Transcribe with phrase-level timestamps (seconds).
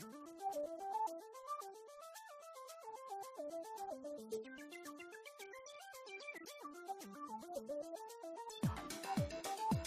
[0.00, 0.12] Thank
[9.72, 9.79] you.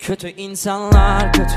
[0.00, 1.54] Kötü insanlar kötü.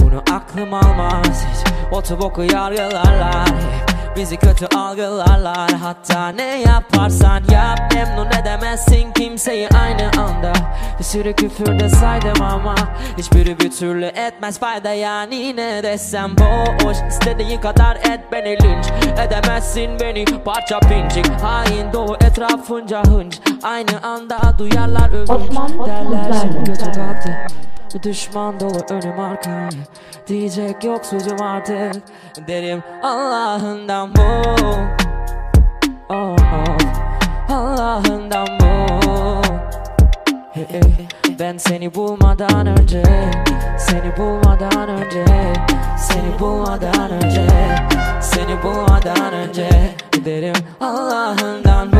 [0.00, 1.72] Bunu aklım almaz hiç.
[1.92, 3.85] Otoboku yargılarlar hep
[4.16, 5.70] Bizi kötü algılarlar.
[5.72, 7.78] Hatta ne yaparsan yap.
[7.94, 10.52] Memnun edemezsin kimseyi aynı anda.
[10.98, 12.74] Bir sürü küfür de saydım ama
[13.18, 14.92] Hiçbiri bir türlü etmez fayda.
[14.92, 16.36] Yani Ne desem
[16.84, 18.86] boş İstediğin kadar et beni linç
[19.26, 20.24] Edemezsin beni.
[20.44, 23.38] Parça pincik Hain doğu etrafınca hınç.
[23.62, 25.30] Aynı anda duyarlar övünç.
[25.30, 26.94] Osman Derler kötü Derler.
[26.94, 27.65] taktı
[28.02, 29.68] Düşman dolu önüm arkam
[30.26, 32.02] Diyecek yok sözüm artık.
[32.48, 34.22] Derim Allah'ından bu.
[36.08, 37.54] Oh, oh.
[37.54, 38.66] Allah'ından bu.
[40.52, 40.80] Hey.
[41.40, 43.02] Ben seni bulmadan önce
[43.78, 45.24] Seni bulmadan önce
[45.98, 47.46] Seni bulmadan önce
[48.20, 49.68] Seni bulmadan önce
[50.24, 51.96] Derim Allah'ından bu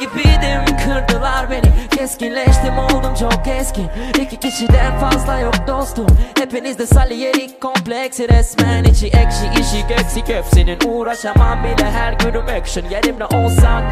[0.00, 1.88] gibiydim kırdılar beni.
[1.96, 3.86] Keskinleştim oldum çok keskin.
[4.20, 6.06] İki kişiden fazla yok dostum.
[6.38, 12.84] Hepinizde saliyerik kompleksi resmen içi ekşi işi eksik hepsinin Uğraşamam bile her günüm action.
[12.90, 13.82] Yerimde olsan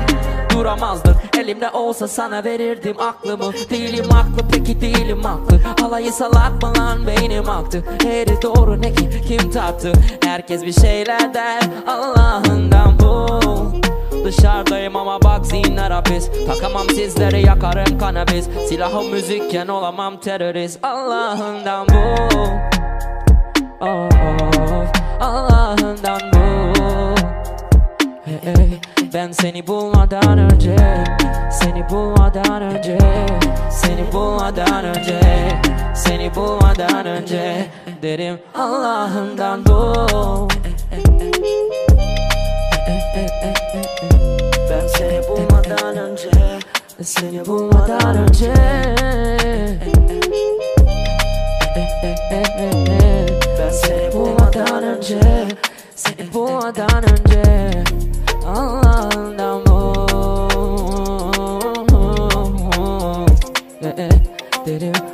[0.50, 3.52] duramazdın Elimde olsa sana verirdim aklımı.
[3.70, 5.60] Değilim haklı peki değilim haklı.
[5.81, 7.84] Halayı salak mı lan beynim aktı?
[8.06, 9.93] Eğri doğru ne ki kim tarttı
[10.25, 13.47] Herkes bir şeyler der Allah'ından bul
[14.28, 16.30] Dışarıdayım ama bak zihinler hapis.
[16.46, 18.48] Takamam sizleri yakarım kanabis.
[18.69, 20.84] Silahım müzikken olamam terörist.
[20.84, 22.22] Allah'ından bu.
[23.80, 24.86] Oh, oh,
[25.20, 26.38] Allah'ından bu.
[28.25, 28.80] Hey, hey.
[29.14, 30.76] Ben seni bulmadan önce
[31.50, 32.98] Seni bulmadan önce
[33.70, 35.20] Seni bulmadan önce
[35.94, 37.66] Seni bulmadan önce
[38.02, 40.48] Derim Allah'ından bu
[45.69, 46.31] bulmadan önce
[47.03, 48.55] Seni bulmadan önce.
[53.59, 55.20] Ben seni bulmadan önce
[55.97, 57.43] Seni bulmadan önce.
[58.47, 60.06] Allah'ından bu
[64.67, 65.07] Derim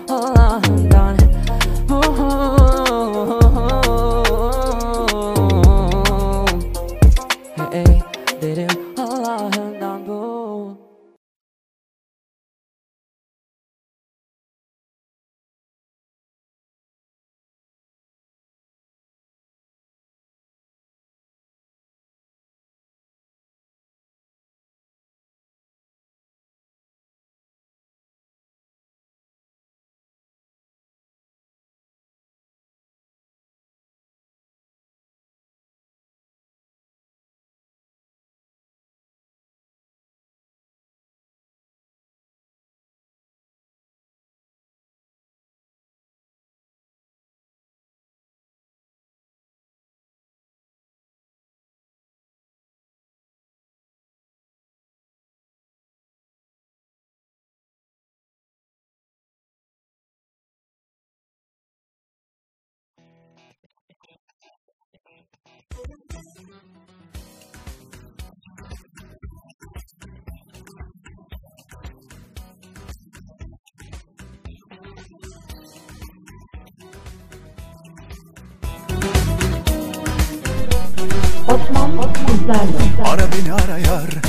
[81.48, 82.82] Osman Kuzlarlı.
[83.04, 84.24] Ara beni ara yar.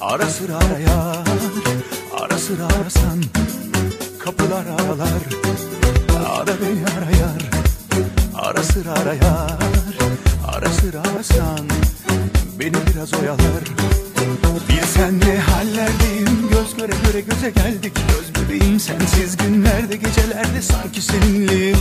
[0.00, 0.78] Ara sıra ara
[2.20, 3.22] Ara sıra arasan
[4.18, 5.22] Kapılar aralar
[6.26, 7.57] Ara beni ara
[8.48, 9.58] Ara sıra ara yar
[10.46, 11.68] Ara sıra arasan
[12.58, 13.64] Beni biraz oyalar.
[14.68, 17.92] Bilsen ne hallerdeyim Göz göre göre göze geldik.
[18.08, 21.78] Göz bebeğim sensiz günlerde gecelerde Sanki seninleyim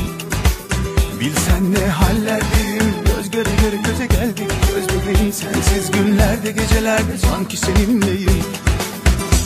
[1.19, 4.51] Bilsen ne hallerdeyim Göz göre göre göze geldik.
[4.67, 8.43] Göz bebeğim sensiz günlerde gecelerde Sanki seninleyim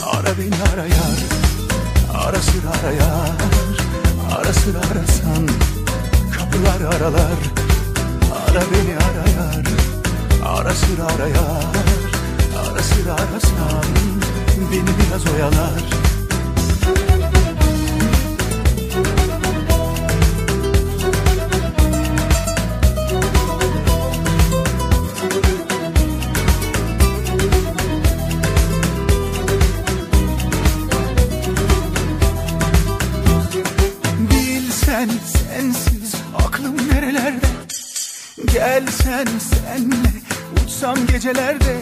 [0.06, 1.18] Ara beni ara yar
[2.14, 3.36] Ara sıra ara yar
[4.36, 5.48] Ara sıra arasan
[6.52, 7.38] Kapılar aralar.
[8.50, 9.64] Ara beni ara yar
[10.46, 11.64] Ara sıra ara yar
[12.58, 13.84] Ara sıra arasan
[14.72, 16.01] Beni biraz oyalar
[41.22, 41.81] gecelerde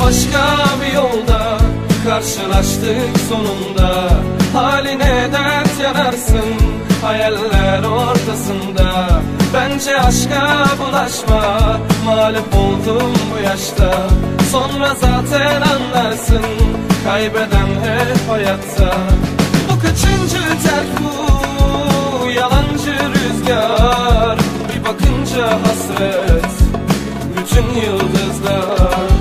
[0.00, 1.58] Başka bir yolda
[2.08, 4.08] Karşılaştık sonunda.
[4.52, 6.54] Haline dert yanarsın
[7.02, 9.08] Hayaller ortasında.
[9.54, 14.08] Bence aşka bulaşma Mağlup oldum bu yaşta.
[14.52, 16.42] Sonra zaten anlarsın
[17.04, 18.96] Kaybeden hep hayatta.
[19.70, 22.30] Bu kaçıncı terk bu?
[22.30, 24.38] Yalancı rüzgar.
[24.68, 26.52] Bir bakınca hasret
[27.36, 29.11] bütün yıldızlar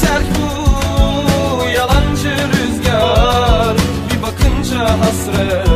[0.00, 3.76] terk bu yalancı rüzgar.
[4.10, 5.68] Bir bakınca hasret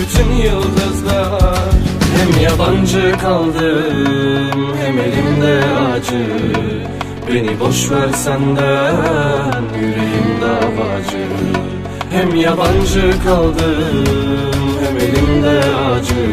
[0.00, 1.74] bütün yıldızlar.
[2.16, 5.60] Hem yabancı kaldım hem elimde
[5.94, 6.26] acı.
[7.28, 11.26] Beni boş ver senden yüreğim davacı.
[12.10, 14.04] Hem yabancı kaldım
[14.84, 16.30] hem elimde acı.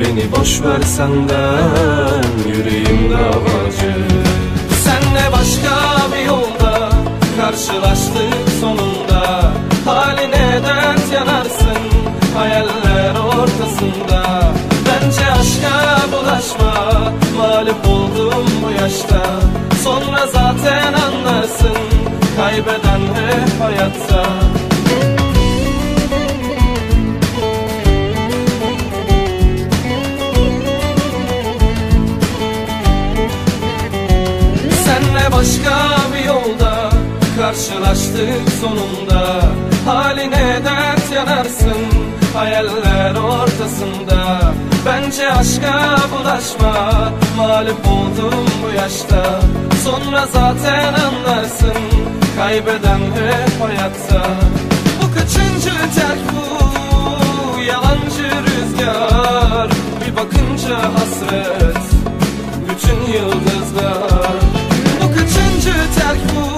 [0.00, 3.63] Beni boş ver senden yüreğim davacı
[7.44, 9.52] karşılaştık sonunda.
[9.84, 11.78] Haline dert yanarsın
[12.36, 14.42] hayaller ortasında?
[14.86, 16.74] Bence aşka bulaşma
[17.36, 19.22] mağlup oldum bu yaşta.
[19.84, 21.76] Sonra zaten anlarsın
[22.36, 24.24] kaybeden hep hayatta.
[34.84, 36.03] Senle başka
[37.54, 39.40] karşılaştık sonunda.
[39.86, 41.86] Haline dert yanarsın
[42.34, 44.40] hayaller ortasında.
[44.86, 49.40] Bence aşka bulaşma mağlup oldum bu yaşta.
[49.84, 51.82] Sonra zaten anlarsın
[52.38, 54.30] kaybeden hep hayatta.
[55.02, 57.60] Bu kaçıncı terk bu?
[57.62, 59.68] Yalancı rüzgar.
[60.00, 61.84] Bir bakınca hasret
[62.68, 64.34] bütün yıldızlar.
[65.02, 66.53] Bu kaçıncı terk bu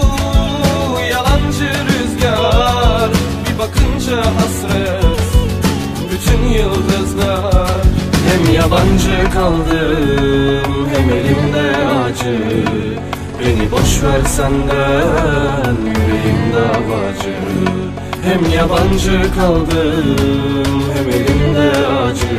[6.56, 7.86] yıldızlar.
[8.28, 12.38] Hem yabancı kaldım hem elimde acı.
[13.40, 17.36] Beni boş ver senden yüreğim davacı
[18.24, 22.36] Hem yabancı kaldım hem elimde acı.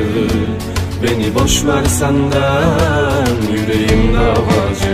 [1.03, 4.86] Beni boş ver senden yüreğim davacı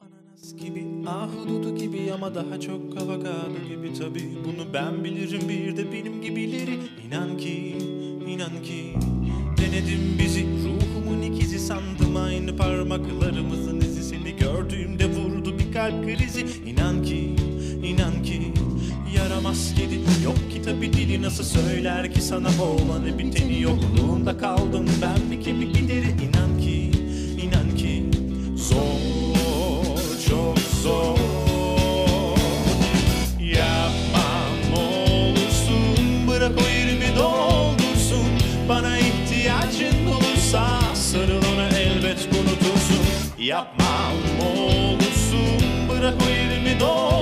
[0.00, 3.94] Ananas gibi, ahududu gibi ama daha çok avokado gibi.
[3.94, 5.48] Tabi Bunu ben bilirim.
[5.48, 6.78] Bir de benim gibileri.
[7.06, 7.76] İnan ki,
[8.26, 8.94] inan ki.
[9.58, 12.16] Denedim bizi ruhumun ikizi sandım.
[12.16, 16.46] Aynı parmaklarımızın izi seni gördüğümde vurdu kalp krizi.
[16.66, 17.41] İnan ki
[19.42, 20.24] Yaramaz kedi.
[20.24, 23.60] Yok ki tabi dili nasıl söyler ki sana olanı biteni.
[23.60, 26.90] Yokluğunda kaldım ben bir kemik gideri inan ki
[27.42, 28.04] inan ki.
[28.56, 31.18] Zor çok zor.
[33.40, 36.28] Yapmam olursun.
[36.28, 38.26] Bırak o yerimi doldursun.
[38.68, 43.02] Bana ihtiyacın olursa sarıl ona elbet unutursun.
[43.38, 45.62] Yapmam olursun.
[45.88, 47.21] Bırak o yerimi doldursun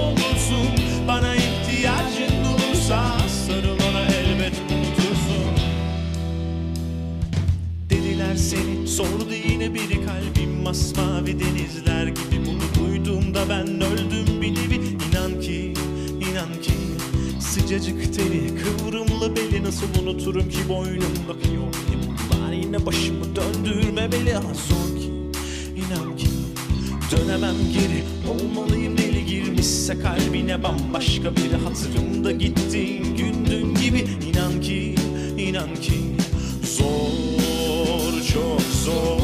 [8.31, 8.89] Dediler seni.
[8.89, 12.47] Sordu yine biri kalbim masmavi denizler gibi.
[12.47, 14.81] Bunu duyduğumda ben öldüm bir nevi.
[15.09, 15.75] İnan ki
[16.31, 16.73] inan ki
[17.41, 21.75] sıcacık teri kıvrımlı beli nasıl unuturum ki boynumdaki yok
[22.31, 22.53] var.
[22.53, 25.11] Yine başımı döndürmemeli ha zor ki.
[25.77, 26.27] İnan ki
[27.13, 28.05] Dönemem geri.
[28.31, 34.07] Olmalıyım deli girmişse kalbine bambaşka biri Hatırımda gittiğin gündün gibi
[38.87, 39.20] çok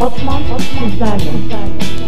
[0.00, 2.05] Osman Sizlerle Yapmam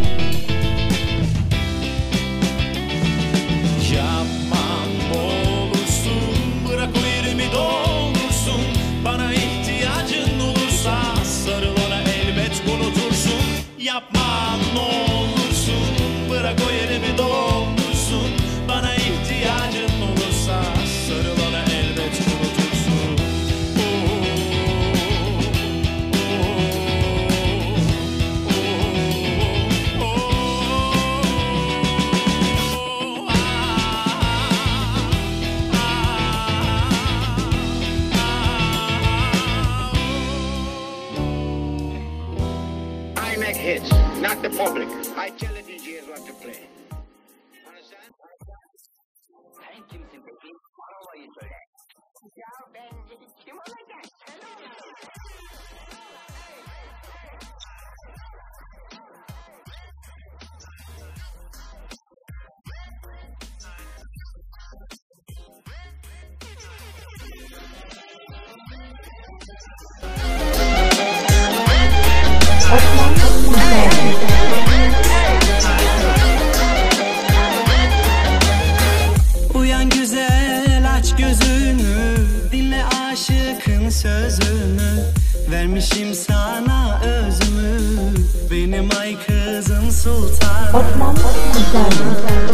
[85.78, 87.78] Vermişim sana özümü.
[88.50, 92.47] Benim ay kızım sultan Osman Sizlerle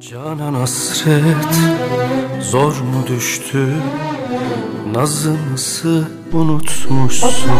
[0.00, 1.54] Canan hasret
[2.40, 3.68] zor mu düştü?
[4.94, 7.50] Nazımızı unutmuşsun.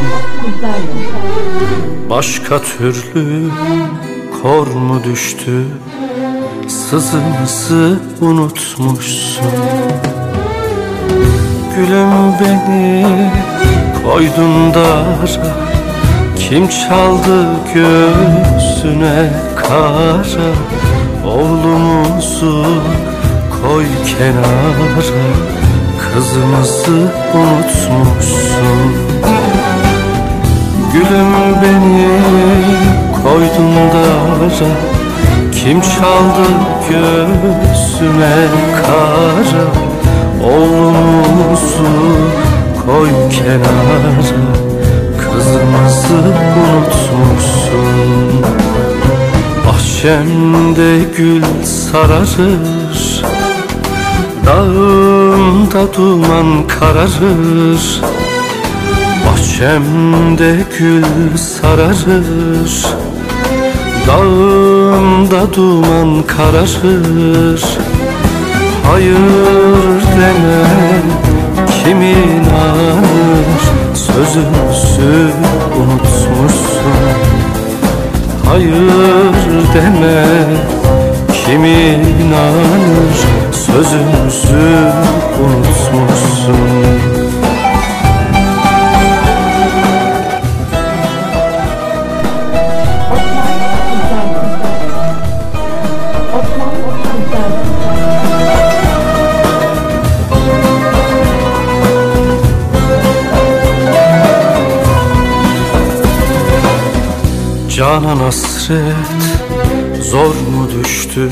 [2.10, 3.50] Başka türlü
[4.42, 5.66] kor mu düştü?
[6.68, 9.52] Sızımızı unutmuşsun?
[11.76, 13.30] Gülüm beni
[14.04, 15.56] koydun dara
[16.36, 20.24] Kim çaldı göğsüne kara
[21.38, 22.64] Oğlumuzu
[23.62, 24.88] koy kenara
[25.98, 28.80] Kızımızı unutmuşsun.
[30.92, 32.08] Gülüm beni
[33.22, 34.50] koydun dara
[35.52, 36.48] Kim çaldı
[36.90, 38.36] göğsüme
[38.76, 39.66] kara?
[40.52, 41.92] Oğlumuzu
[42.86, 44.12] koy kenara
[45.18, 46.20] Kızımızı
[46.58, 48.57] unutmuşsun
[49.78, 53.24] Bahçemde gül sararır
[54.46, 58.00] Dağımda duman kararır.
[59.26, 62.86] Bahçemde gül sararır
[64.06, 67.64] Dağımda duman kararır.
[68.90, 71.02] Hayır deme
[71.84, 73.60] kim inanır
[73.94, 75.32] Sözümüzü
[75.76, 77.27] unutmuşsun
[78.48, 78.74] Hayır
[79.74, 80.24] deme.
[81.32, 83.18] Kim inanır
[83.52, 84.92] Sözümüzü
[85.40, 87.17] unutmuşsun
[107.88, 108.82] Canan hasret
[110.02, 111.30] zor mu düştü?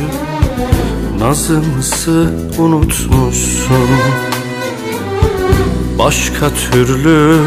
[1.19, 3.89] Nazımızı unutmuşsun.
[5.99, 7.41] Başka türlü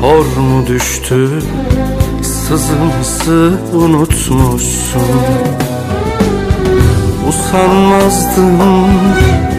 [0.00, 1.28] kor mu düştü?
[2.22, 5.02] Sızımızı unutmuşsun.
[7.28, 8.60] Usanmazdım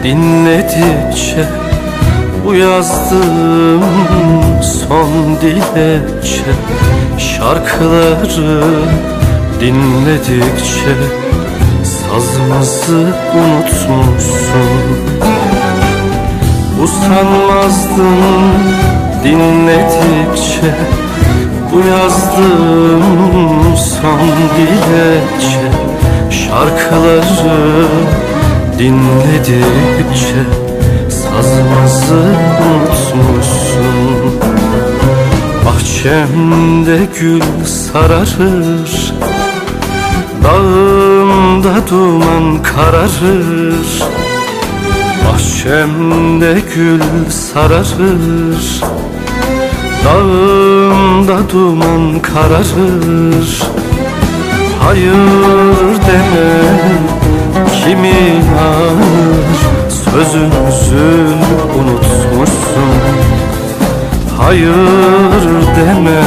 [0.04, 1.48] dinledikçe
[2.46, 3.82] Bu yazdığım
[4.62, 6.52] son dilekçe
[7.18, 8.62] Şarkıları
[9.60, 10.96] dinledikçe
[11.84, 14.70] Sazımızı unutmuşsun.
[16.82, 18.12] Usanmazdım
[19.24, 20.74] dinledikçe
[21.72, 24.20] Bu yazdığım son
[24.56, 25.70] dilekçe.
[26.30, 27.86] Şarkıları
[28.78, 30.42] dinledikçe
[31.08, 32.22] Sazımızı
[32.66, 34.45] unutmuşsun
[35.66, 39.12] Bahçemde gül sararır
[40.44, 44.02] Dağımda duman kararır.
[45.26, 47.00] Bahçemde gül
[47.30, 48.82] sararır
[50.04, 53.62] Dağımda duman kararır.
[54.80, 56.78] Hayır deme
[57.84, 59.56] kim inanır
[59.88, 61.26] Sözümüzü
[61.78, 63.25] unutmuşsun
[64.46, 65.42] Hayır
[65.76, 66.22] deme.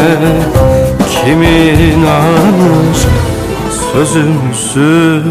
[1.09, 2.97] Kim inanır
[3.93, 5.23] Sözümüzü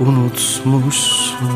[0.00, 1.48] unutmuşsun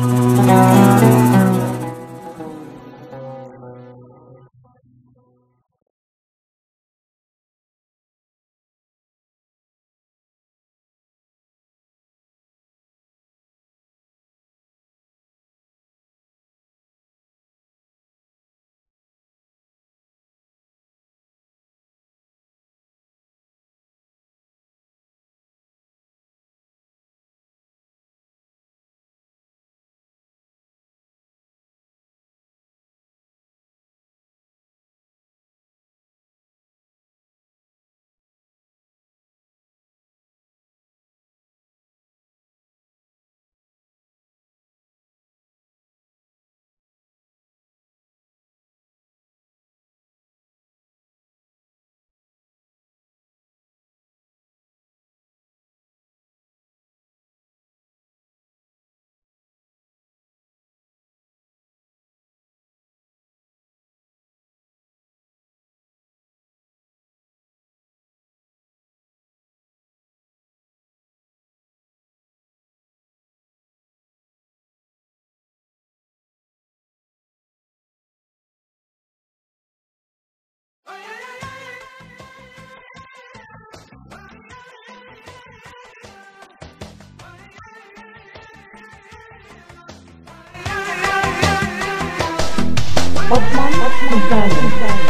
[93.37, 93.71] Osman
[94.09, 94.53] Kızlarlı.
[94.87, 95.06] Her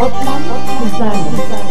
[0.00, 0.42] Osman
[0.78, 1.69] Kızlarlı.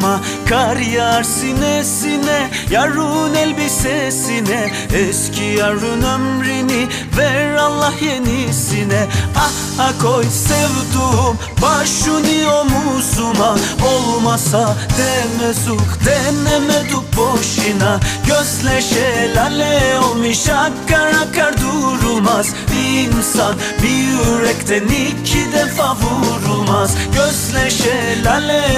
[0.00, 9.06] Koynuma Kar yağar sinesine yarın elbisesine Eski yarın ömrünü ver Allah yenisine.
[9.36, 18.00] Ah ah koy sevduğum başını omuzuma Olmasa demezuk denemeduk boşuna.
[18.26, 22.46] Gözle şelale olmuş akar akar durulmaz.
[22.72, 26.94] Bir insan bir yürekten iki defa vurulmaz.
[27.14, 27.99] Gözle şelale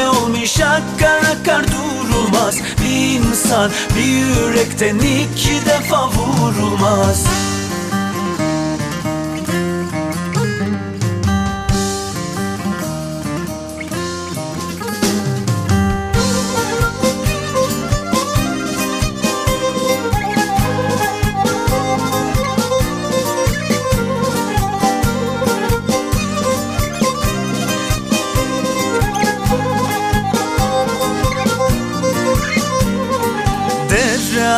[0.09, 2.59] olmuş akar akar durulmaz.
[2.85, 7.27] Bir insan bir yürekten iki defa vurulmaz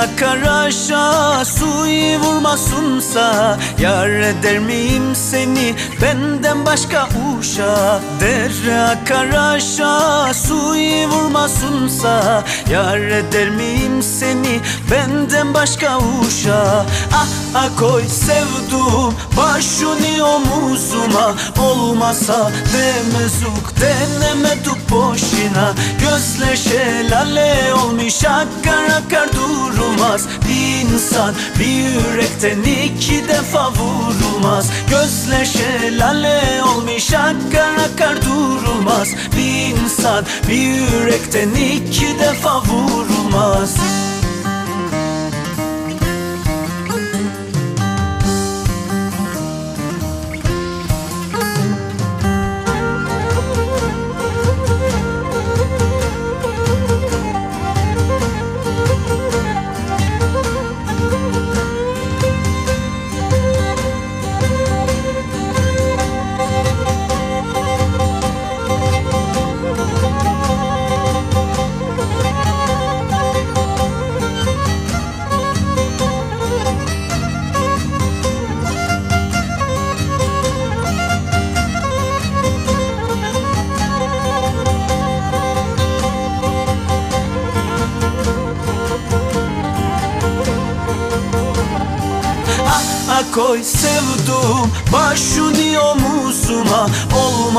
[0.05, 5.75] akar aşağı suyu vurmasınsa Yar eder miyim seni?
[6.03, 8.01] Benden başka uşa.
[8.21, 14.61] Dere akar aşağı suyu vurmasınsa Yar eder miyim seni?
[14.91, 16.87] Benden başka uşa.
[17.13, 21.35] Ah ah koy sevduğum başını omuzuma.
[21.59, 25.75] Olmasa demezuk denemeduk boşuna.
[26.01, 34.71] Gözle şelale olmuş akar akar durulmaz Bir insan bir yürekten iki defa vurulmaz.
[34.91, 43.75] Gözle şelale olmuş akar akar durulmaz Bir insan bir yürekten iki defa vurulmaz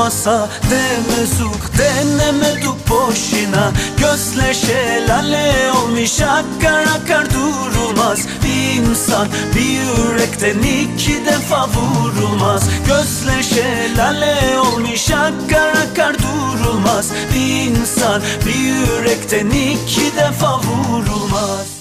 [0.06, 3.72] Olmasa demezuk denemeduk boşuna.
[3.98, 8.18] Gözle şelale olmuş akar akar durulmaz.
[8.44, 12.62] Bir insan bir yürekten iki defa vurulmaz.
[12.86, 17.10] Gözle şelale olmuş akar akar durulmaz.
[17.34, 21.75] Bir insan bir yürekten iki defa vurulmaz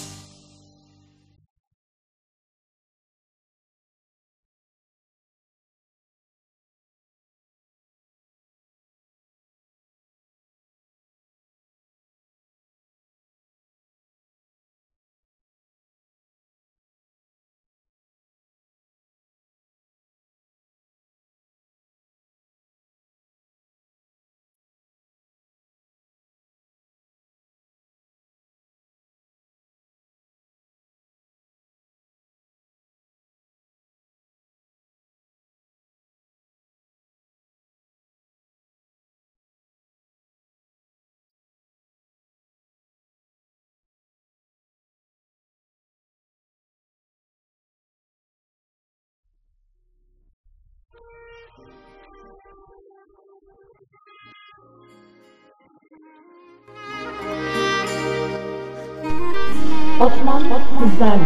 [60.00, 60.44] Osman
[60.80, 61.22] Kızlarlı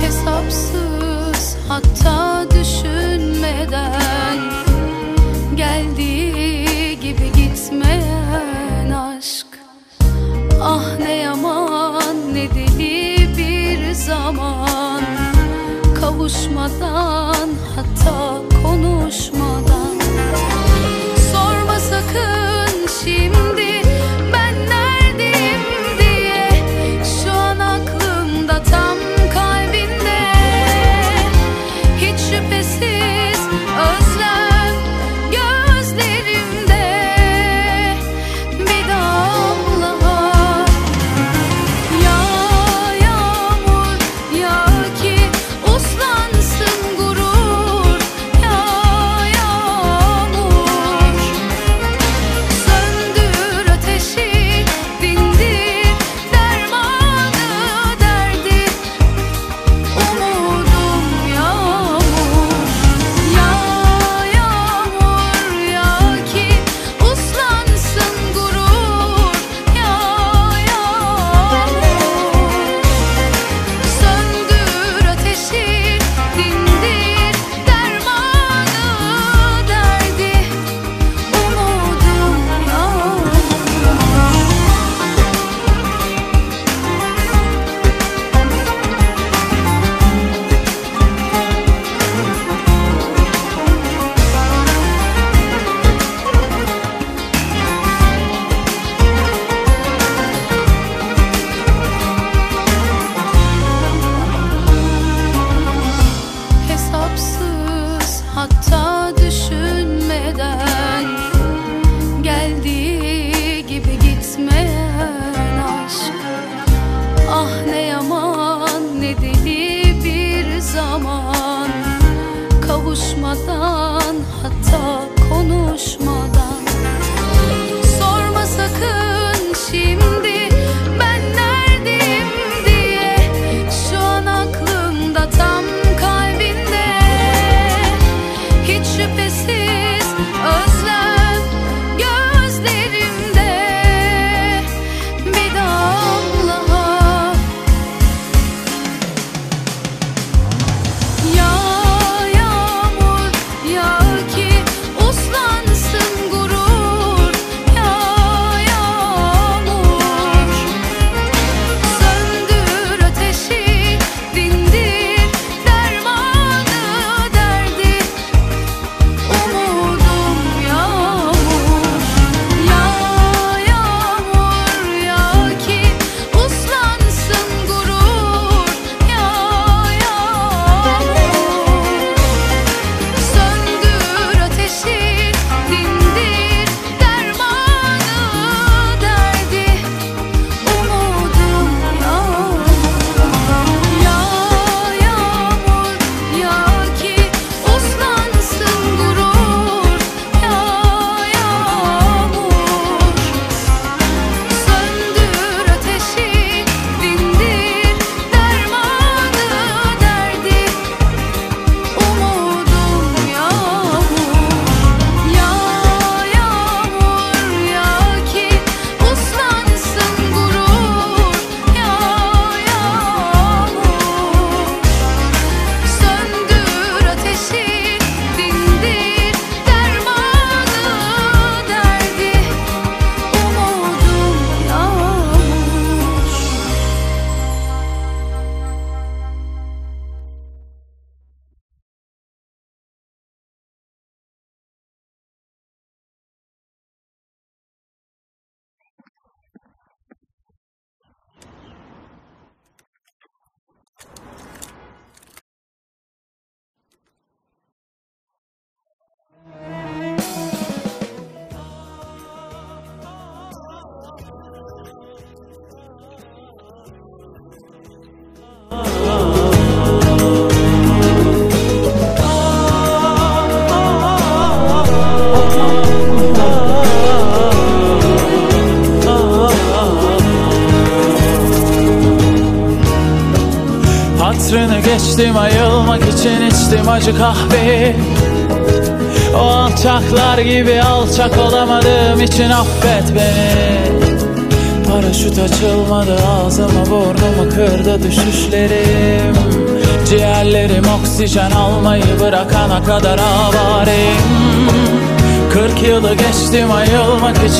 [0.00, 2.37] Hesapsız hatta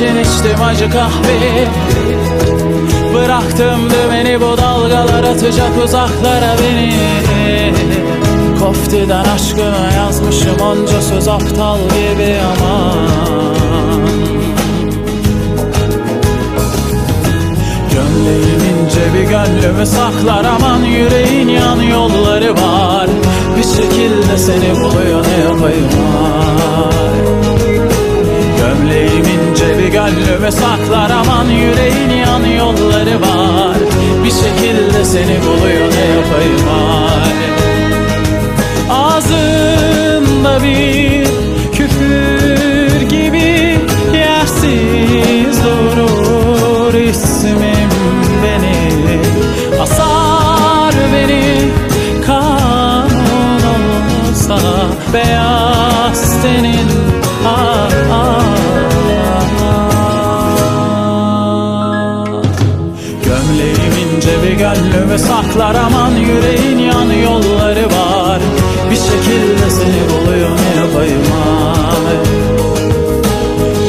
[0.08, 1.68] için içtim acı kahve.
[3.14, 6.94] Bıraktım dümeni bu dalgalar atacak uzaklara beni.
[8.60, 12.94] Koftiden aşkına yazmışım onca söz aptal gibi ama
[17.92, 23.08] Gömleğim ince bir gönlümü saklar aman yüreğin yan yolları var.
[23.56, 25.88] Bir şekilde seni buluyor ne yapayım
[26.22, 27.47] ay Gömleğim
[29.98, 33.76] gönlümü saklar aman yüreğin yan yolları var.
[34.24, 37.07] Bir şekilde seni buluyor ne yapayım ay
[64.28, 68.40] Bir gönlümü saklar aman yüreğin yan yolları var.
[68.90, 71.22] Bir şekilde seni buluyor ne yapayım
[72.06, 72.16] ay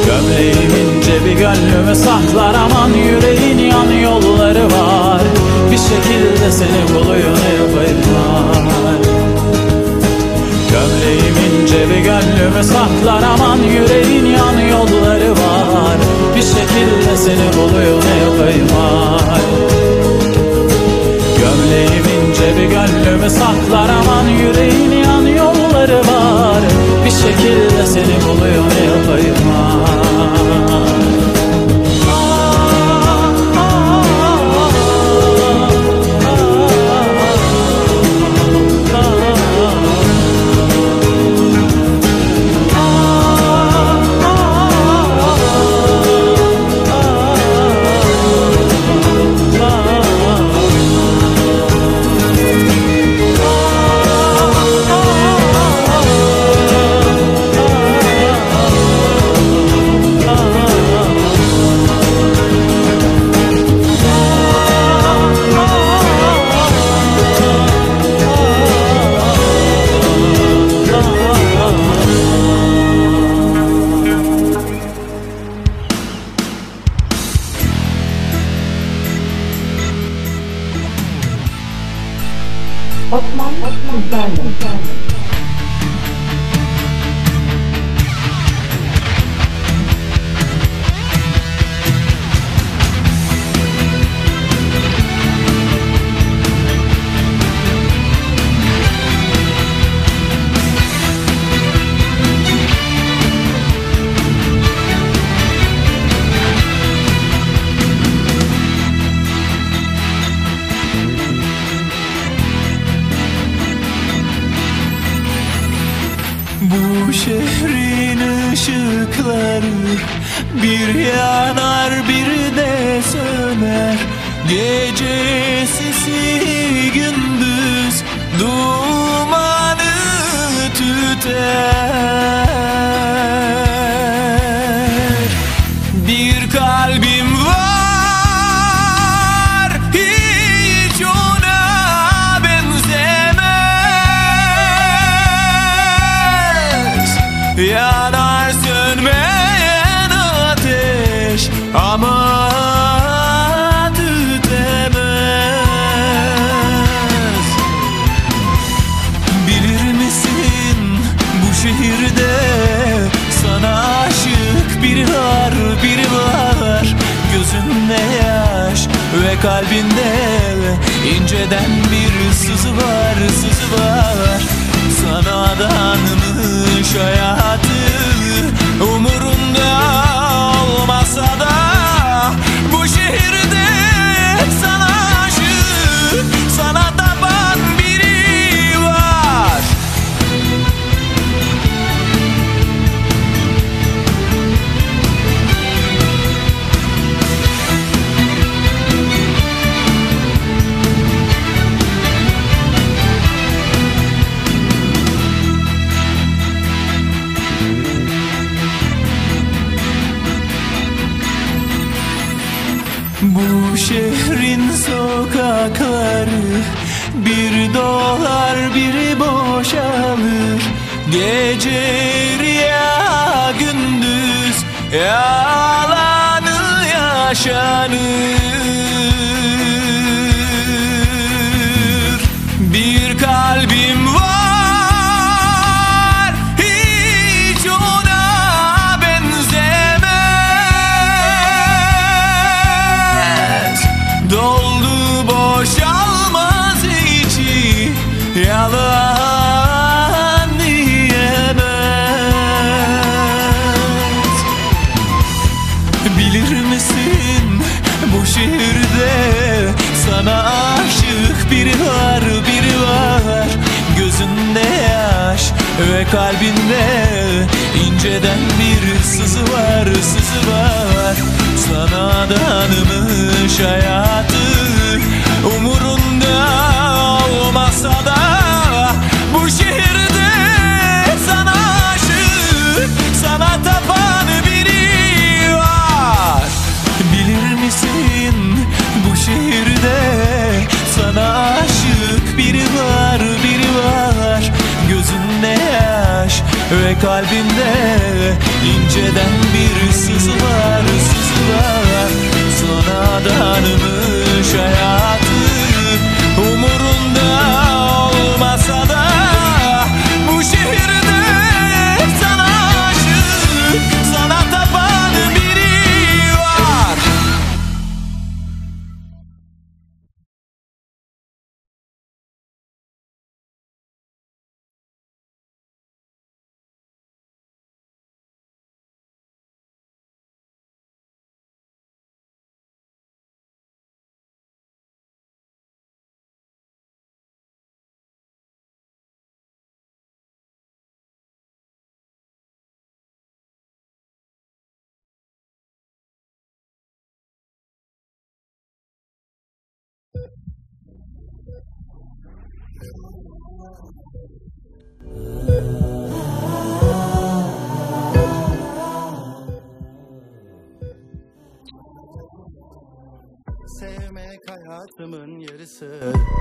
[0.06, 5.22] Gömleğim ince bir gönlümü saklar aman yüreğin yan yolları var.
[5.70, 8.02] Bir şekilde seni buluyor ne yapayım
[8.86, 8.96] ay
[10.70, 15.96] Gömleğim ince bir gönlümü saklar aman yüreğin yan yolları var.
[16.36, 18.68] Bir şekilde seni buluyor ne yapayım
[19.34, 19.40] ay
[22.40, 26.62] Bir gönlümü saklar aman yüreğin yan yolları var.
[27.04, 29.36] Bir şekilde seni buluyor ne yapayım
[29.86, 31.29] ay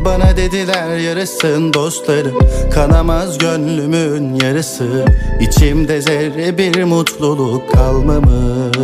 [0.05, 2.39] Bana dediler yarısın dostlarım.
[2.73, 5.05] Kanamaz gönlümün yarısı.
[5.39, 8.77] İçimde zerre bir mutluluk kalmamış.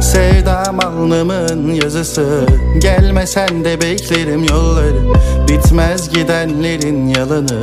[0.00, 2.46] Sevdam alnımın yazısı.
[2.78, 5.02] Gelmesen de beklerim yolları.
[5.48, 7.60] Bitmez gidenlerin yalanı.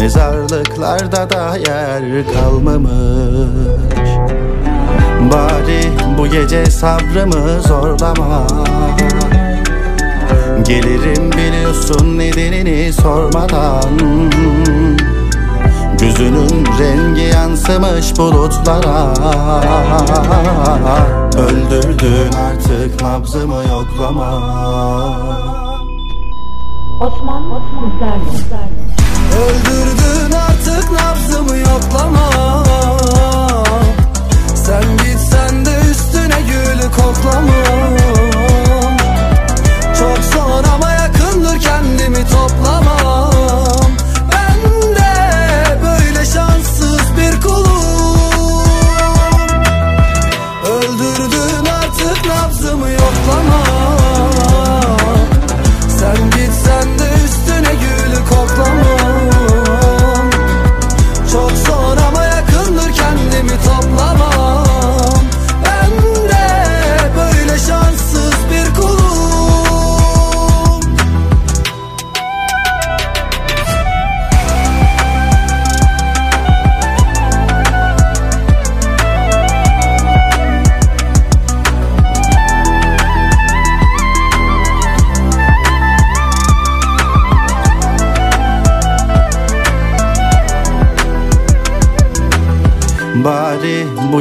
[0.00, 2.02] Mezarlıklarda da yer
[2.34, 2.90] kalmamış.
[5.32, 5.80] Bari
[6.18, 8.46] bu gece sabrımı zorlama
[10.62, 13.98] Gelirim biliyorsun nedenini sormadan.
[16.00, 19.14] Gözünün rengi yansımış bulutlara.
[21.36, 24.30] Öldürdün artık nabzımı yoklama.
[27.00, 27.44] Osman.
[29.34, 32.30] Öldürdün artık nabzımı yoklama.
[34.54, 38.13] Sen gitsen de üstüne gülü koklamam
[40.34, 43.03] Zor ama yakındır kendimi toplamam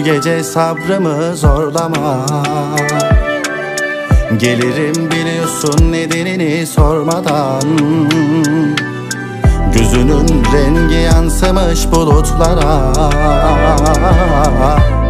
[0.04, 2.26] gece sabrımı zorlama.
[4.38, 7.62] Gelirim biliyorsun nedenini sormadan.
[9.74, 12.94] Gözünün rengi yansımış bulutlara.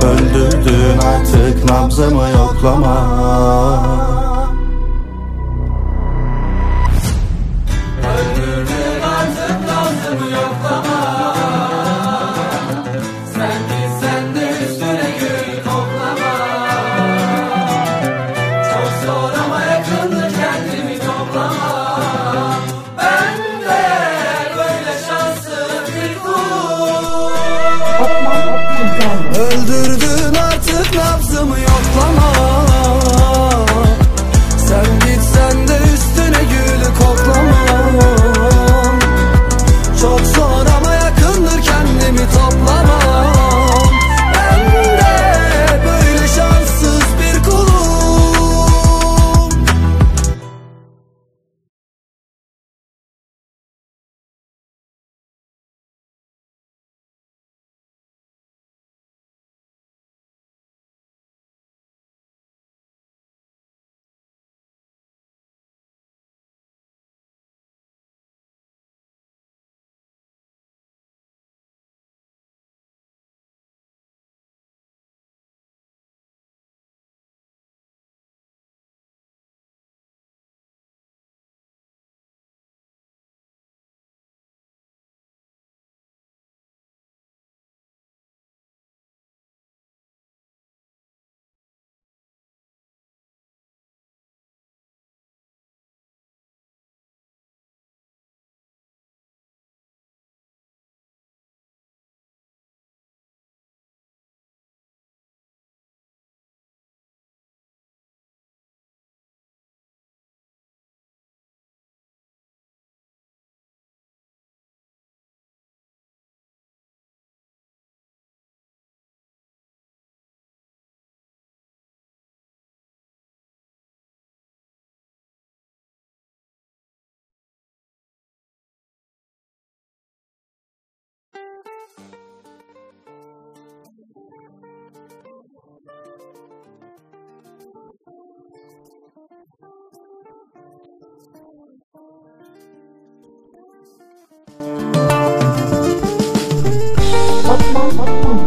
[0.04, 4.13] Öldürdün artık nabzımı yoklama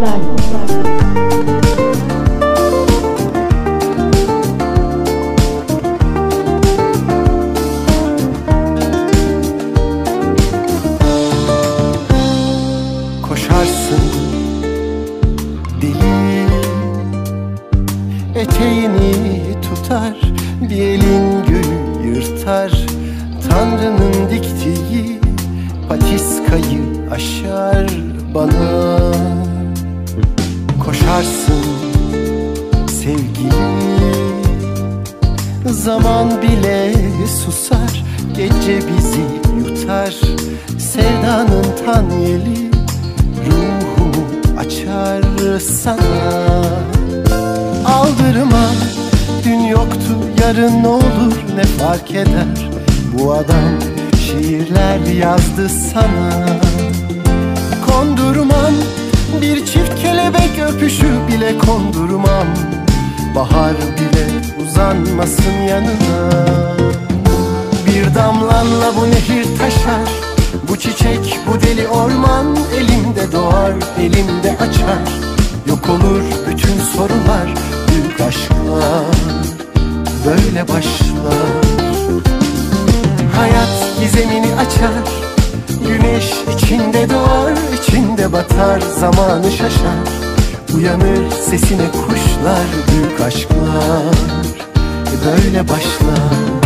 [0.07, 1.06] Osman
[71.47, 75.03] bu deli orman Elimde doğar elimde açar.
[75.69, 77.55] Yok olur bütün sorular
[77.89, 79.17] Büyük aşklar
[80.27, 81.67] böyle başlar.
[83.37, 85.27] Hayat gizemini açar
[85.89, 90.27] Güneş içinde doğar, içinde batar, zamanı şaşar.
[90.77, 94.17] Uyanır sesine kuşlar, büyük aşklar
[95.27, 96.66] Böyle başlar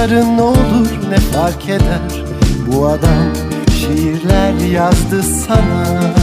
[0.00, 2.24] yarın olur ne fark eder?
[2.66, 3.32] Bu adam
[3.80, 6.14] şiirler yazdı sana.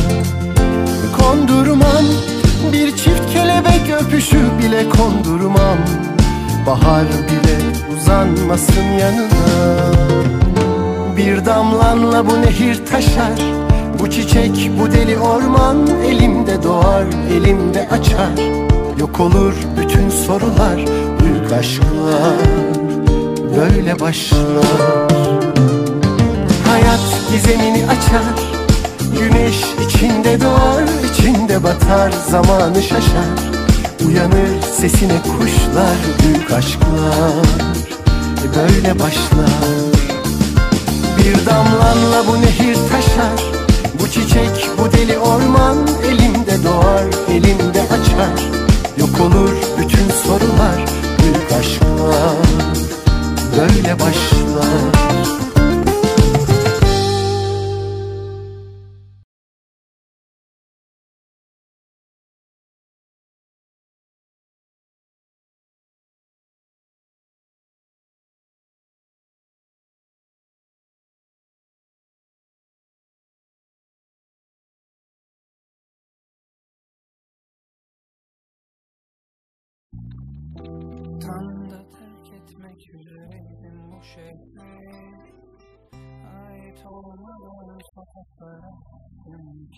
[1.19, 2.05] Kondurmam
[2.73, 5.77] bir çift kelebek öpüşü bile kondurmam
[6.65, 7.57] Bahar bile
[7.97, 9.77] uzanmasın yanına.
[11.17, 13.39] Bir damlanla bu nehir taşar.
[13.99, 18.31] Bu çiçek bu deli orman Elimde doğar elimde açar.
[18.99, 20.77] Yok olur bütün sorular
[21.19, 22.66] Büyük aşklar
[23.57, 25.07] böyle başlar.
[26.67, 26.99] Hayat
[27.31, 28.35] gizemini açar
[29.19, 29.55] Güneş
[29.85, 33.37] içinde doğar içinde batar Zamanı şaşar.
[34.07, 37.47] Uyanır sesine kuşlar Büyük aşklar.
[38.55, 39.49] Böyle başlar.
[41.17, 43.43] Bir damlanla bu nehir taşar
[43.99, 45.77] Bu çiçek bu deli orman
[46.07, 48.43] Elimde doğar elimde açar.
[48.99, 50.85] Yok olur bütün sorular
[51.23, 52.86] Büyük aşklar
[53.51, 55.46] böyle başlar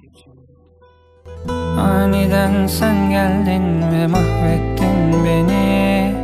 [0.04, 0.32] için
[1.80, 6.16] Aniden sen geldin ve mahvettin beni.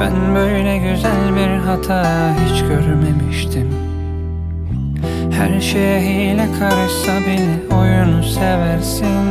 [0.00, 3.68] Ben böyle güzel bir hata hiç görmemiştim.
[5.30, 9.28] Her şeye hile karışsa bile oyunu seversin.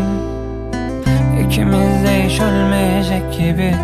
[1.45, 3.75] İkimiz de hiç ölmeyecek gibi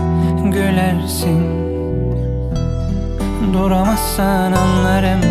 [0.51, 1.72] gülersin
[3.53, 5.21] Duramazsan anlarım.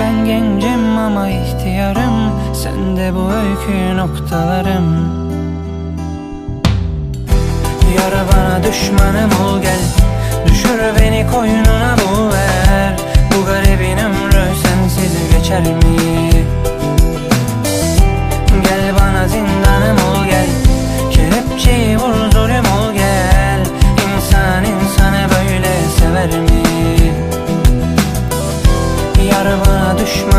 [0.00, 2.32] Ben gencim ama ihtiyarım.
[2.54, 5.12] Sen de bu öykü noktalarım.
[7.96, 9.80] Yara bana düşmanım ol gel.
[10.46, 12.96] Düşür beni koynuna bu ver.
[13.32, 16.30] Bu garibin ömrü sensiz geçer mi?
[18.62, 19.51] Gel bana zindanım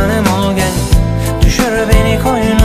[0.04, 0.72] düşmanım ol gel.
[1.42, 2.63] Düşür beni koynuna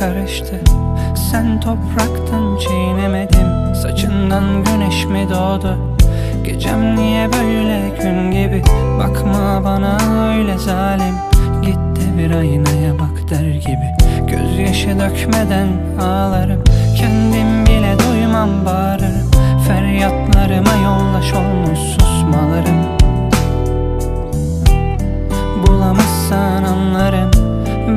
[0.00, 0.60] karıştı.
[1.30, 5.76] Sen topraktan çiğnemedim Saçından güneş mi doğdu?
[6.44, 8.62] Gecem niye böyle gün gibi?
[8.98, 9.98] Bakma bana
[10.28, 11.14] öyle zalim.
[11.62, 13.94] Git de bir aynaya bak der gibi.
[14.26, 15.68] Gözyaşı dökmeden
[16.00, 16.64] ağlarım.
[16.96, 19.30] Kendim bile duymam bağırırım.
[19.68, 22.80] Feryatlarıma yoldaş olmuş susmalarım.
[25.66, 27.30] Bulamazsan anlarım.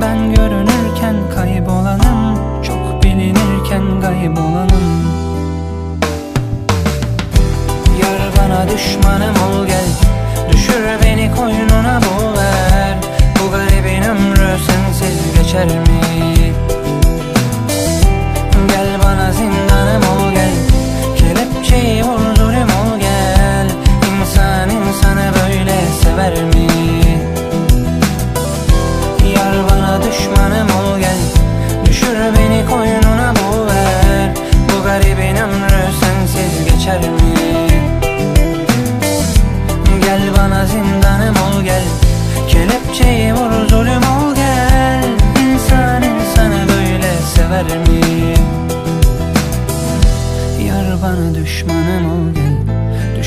[0.02, 1.73] Ben görünürken kaybolanım
[3.34, 5.04] Çok bilinirken kaybolanım
[8.02, 9.86] Yar bana düşmanım ol gel.
[10.52, 12.98] Düşür beni koynuna boğver
[13.40, 16.33] Bu garibin ömrü sensiz geçer mi?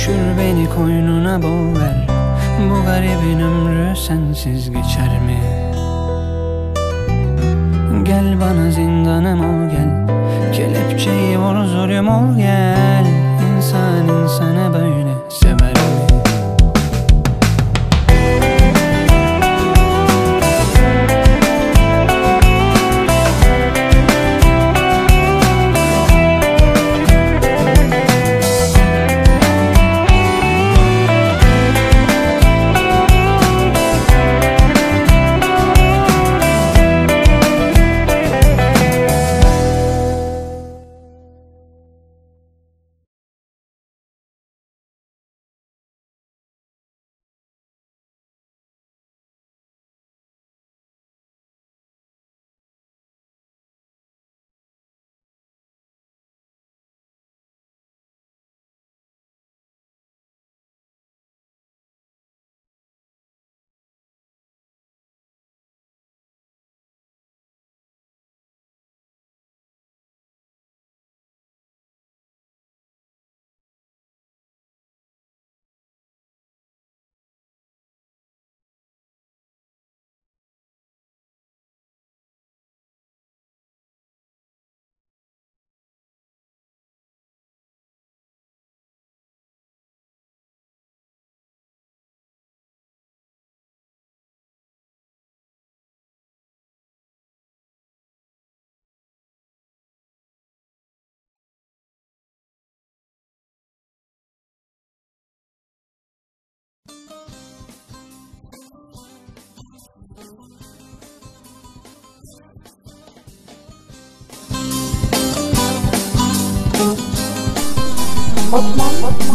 [0.06, 2.06] Düşür beni koynuna boğver
[2.70, 5.40] Bu garibin ömrü sensiz geçer mi?
[8.04, 10.06] Gel bana zindanım ol gel.
[10.52, 13.06] Kelepçeyi vur zulüm ol gel.
[13.56, 15.75] İnsan insanı böyle sever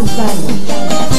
[0.01, 1.10] mi?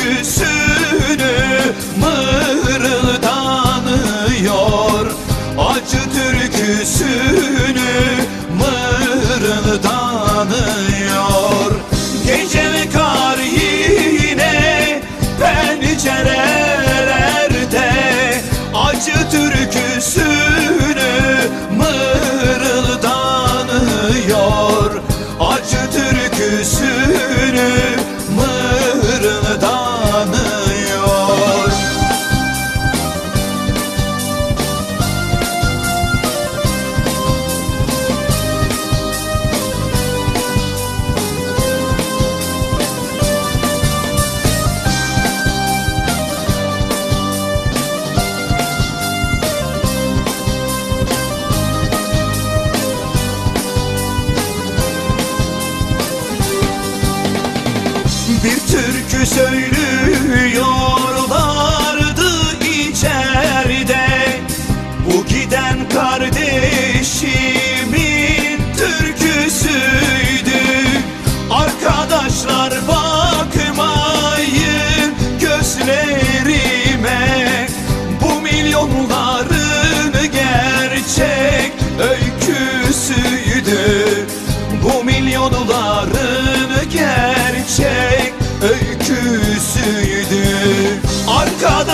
[0.02, 3.22] türküsünü mırıldanıyor.
[5.58, 7.92] Acı türküsünü
[8.58, 9.70] mırıldanıyor.
[12.26, 15.02] Gece ve kar yine
[15.40, 16.42] pencerelerde.
[18.74, 20.51] Acı türküsünü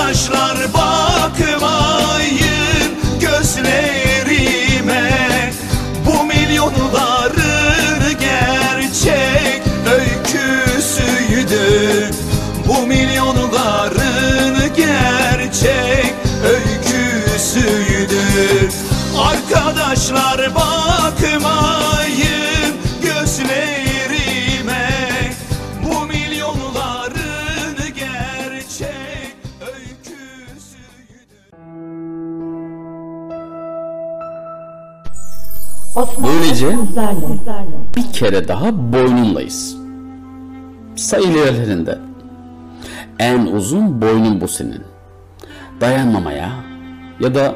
[0.09, 1.81] Arkadaşlar bakmayın
[3.21, 5.05] gözlerime.
[6.07, 7.39] Bu milyonların
[8.21, 11.61] gerçek öyküsüydü.
[12.69, 18.23] Bu milyonların gerçek öyküsüydü.
[19.19, 21.79] Arkadaşlar bakmayın
[35.99, 36.77] Böylece
[37.97, 39.77] bir kere daha boynundayız.
[40.97, 41.99] Sayılı yerlerinde.
[43.19, 44.83] En uzun boynun bu senin.
[45.81, 46.51] Dayanmamaya
[47.21, 47.55] ya da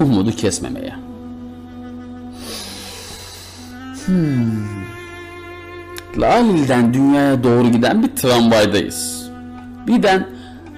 [0.00, 0.94] umudu kesmemeye.
[4.06, 4.80] Hmm.
[6.18, 9.30] Lalil'den dünyaya doğru giden bir tramvaydayız.
[9.86, 10.26] Birden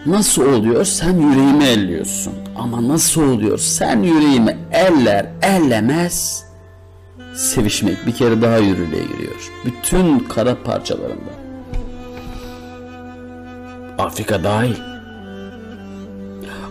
[0.06, 2.32] nasıl oluyor sen yüreğimi elliyorsun.
[2.56, 6.51] Ama nasıl oluyor sen yüreğimi eller ellemez
[7.34, 9.50] sevişmek bir kere daha yürürlüğe giriyor.
[9.64, 11.32] Bütün kara parçalarında.
[13.98, 14.76] Afrika dahil.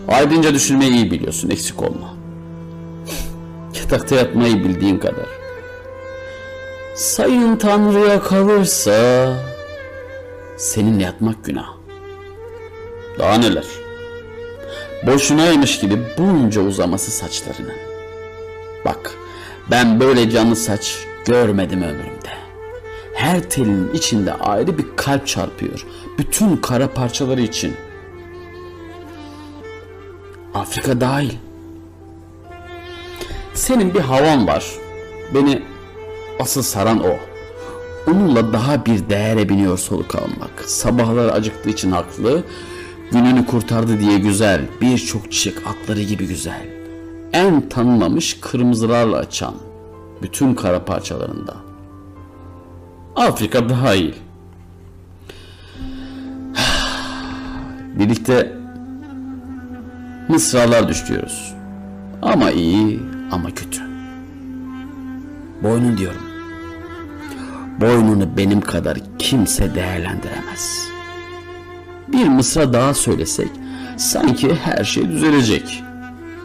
[0.08, 2.14] Aydınca düşünmeyi iyi biliyorsun eksik olma.
[3.74, 5.26] Yatakta yatmayı bildiğin kadar.
[6.96, 9.32] Sayın Tanrı'ya kalırsa
[10.56, 11.68] seninle yatmak günah.
[13.18, 13.64] Daha neler?
[15.06, 17.76] Boşunaymış gibi bunca uzaması saçlarının.
[18.84, 19.16] Bak
[19.70, 22.32] ben böyle canlı saç görmedim ömrümde.
[23.14, 25.86] Her telin içinde ayrı bir kalp çarpıyor.
[26.18, 27.74] Bütün kara parçaları için.
[30.54, 31.32] Afrika dahil.
[33.54, 34.64] Senin bir havan var.
[35.34, 35.62] Beni
[36.40, 37.16] asıl saran o.
[38.10, 40.64] Onunla daha bir değere biniyor soluk almak.
[40.66, 42.44] Sabahlar acıktığı için haklı.
[43.12, 44.60] Gününü kurtardı diye güzel.
[44.80, 46.81] Birçok çiçek atları gibi güzel.
[47.32, 49.54] En tanınmamış kırmızılarla açan.
[50.22, 51.56] Bütün kara parçalarında.
[53.16, 54.12] Afrika dahil.
[57.98, 58.52] Birlikte
[60.28, 61.54] mısralar düşüyoruz.
[62.22, 63.00] Ama iyi
[63.32, 63.82] ama kötü.
[65.62, 66.22] Boynun diyorum.
[67.80, 70.88] Boynunu benim kadar kimse değerlendiremez.
[72.08, 73.48] Bir mısra daha söylesek
[73.96, 75.82] sanki her şey düzelecek.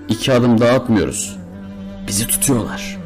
[0.10, 1.38] İki adım daha atmıyoruz.
[2.08, 2.98] Bizi tutuyorlar.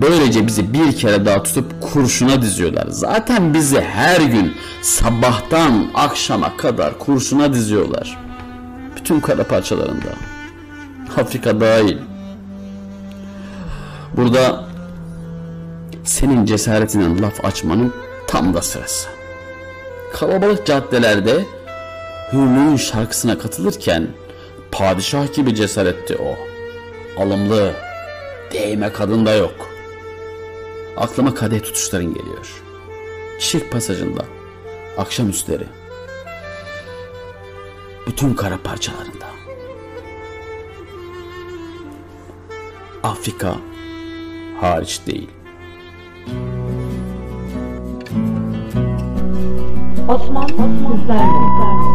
[0.00, 2.86] Böylece bizi bir kere daha tutup kurşuna diziyorlar.
[2.88, 8.18] Zaten bizi her gün sabahtan akşama kadar kurşuna diziyorlar.
[8.96, 10.08] Bütün kara parçalarında.
[11.16, 11.98] Afrika dahil.
[14.16, 14.64] Burada
[16.04, 17.92] senin cesaretinin laf açmanın
[18.26, 19.08] tam da sırası.
[20.12, 21.44] Kalabalık caddelerde
[22.32, 24.08] Hürlüğün şarkısına katılırken
[24.78, 26.38] padişah gibi cesaretti o.
[27.22, 27.72] Alımlı,
[28.52, 29.68] değme kadın da yok.
[30.96, 32.62] Aklıma kadeh tutuşların geliyor.
[33.40, 34.24] Çiçek pasajında,
[34.98, 35.64] akşamüstleri.
[38.06, 39.26] Bütün kara parçalarında.
[43.02, 43.54] Afrika
[44.60, 45.30] hariç değil.
[50.08, 51.93] Osman sizlerle.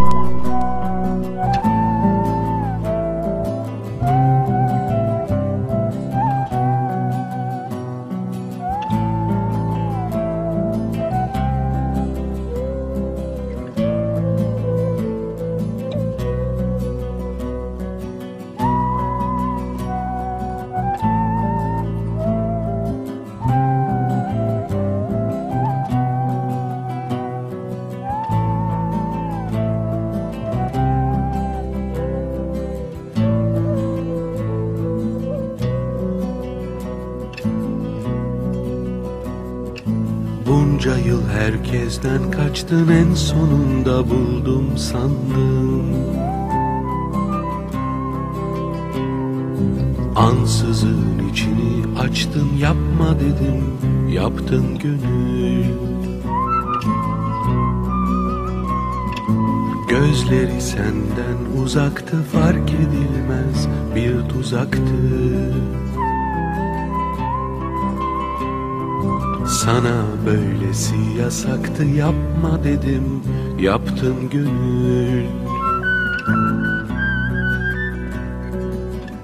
[42.04, 45.84] Herkesten kaçtın en sonunda buldum sandım
[50.16, 53.64] Ansızın içini açtın yapma dedim
[54.10, 55.66] yaptın gönül
[59.90, 64.82] Gözleri senden uzaktı fark edilmez bir tuzaktı
[69.70, 73.24] Sana böylesi yasaktı yapma dedim
[73.60, 75.26] Yaptın gönül.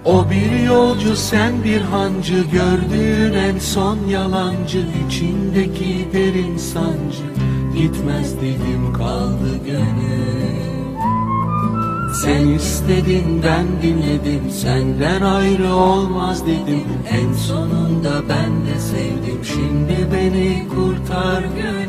[0.06, 7.24] O bir yolcu sen bir hancı Gördüğün en son yalancı içindeki derin sancı.
[7.78, 10.35] Gitmez dedim kaldı gönül
[12.26, 14.52] sen istedin ben dinledim.
[14.52, 16.88] Senden ayrı olmaz dedim.
[17.10, 19.46] En sonunda ben de sevdim.
[19.46, 21.86] Şimdi beni kurtar gönül.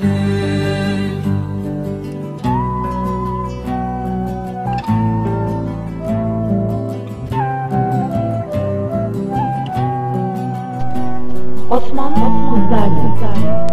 [11.71, 13.66] Osman sizlerle.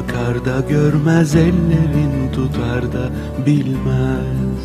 [0.00, 3.10] Bakar da görmez Ellerin tutar da
[3.46, 4.60] bilmez.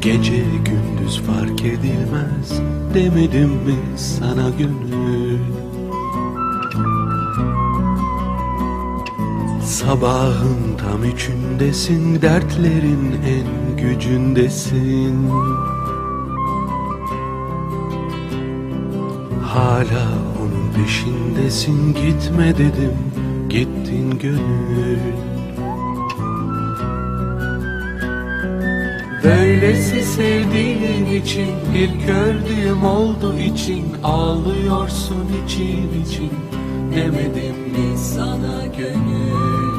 [0.00, 2.60] Gece gündüz fark edilmez
[2.94, 5.38] Demedim mi sana gönül?
[9.62, 15.30] Sabahın tam üçündesin Dertlerin en gücündesin.
[19.42, 20.33] Hala
[20.74, 22.96] peşindesin gitme dedim
[23.48, 24.98] Gittin gönül.
[29.24, 36.32] Böylesi sevdiğin için bir gördüğüm oldu için Ağlıyorsun için için
[36.96, 39.74] demedim mi sana gönül?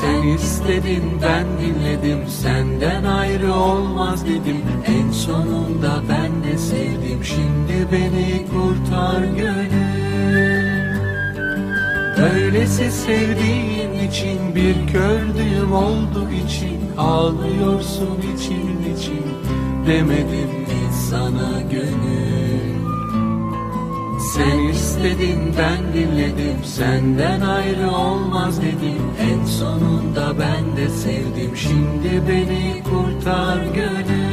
[0.00, 4.62] Sen istedin ben dinledim Senden ayrı olmaz dedim.
[4.86, 9.88] En sonunda ben de sevdim Şimdi beni kurtar gönül.
[12.18, 19.24] Böylesi sevdiğin için Bir kördüğüm oldu için Ağlıyorsun için için
[19.86, 22.78] Demedim mi sana gönül?
[24.34, 29.02] Sen istedin ben dinledim Senden ayrı olmaz dedim.
[29.20, 34.27] En sonunda ben de sevdim Şimdi beni kurtar gönül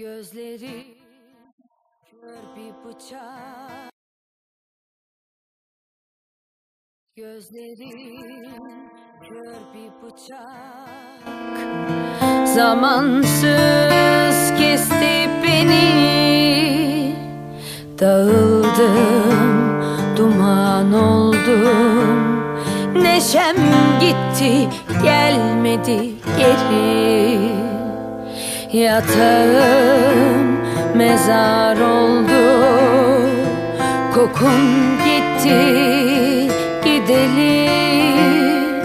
[0.00, 0.96] Gözleri
[2.10, 3.90] kör bir bıçak.
[7.16, 7.90] Gözleri
[9.28, 11.22] kör bir bıçak.
[12.48, 13.48] Zamansız
[14.58, 15.86] kesti beni.
[17.98, 19.80] Dağıldım,
[20.16, 22.40] duman oldum.
[23.02, 23.56] Neşem
[24.00, 24.68] gitti,
[25.02, 27.59] gelmedi geri.
[28.72, 30.58] Yatağım
[30.94, 32.60] mezar oldu.
[34.14, 35.58] Kokun gitti
[36.84, 38.80] gidelim.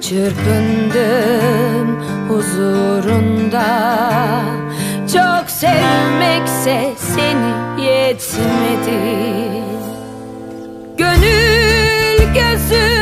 [0.00, 3.66] Çırpındım huzurunda.
[5.12, 9.00] Çok sevmekse seni yetmedi.
[10.98, 13.01] Gönül gözüm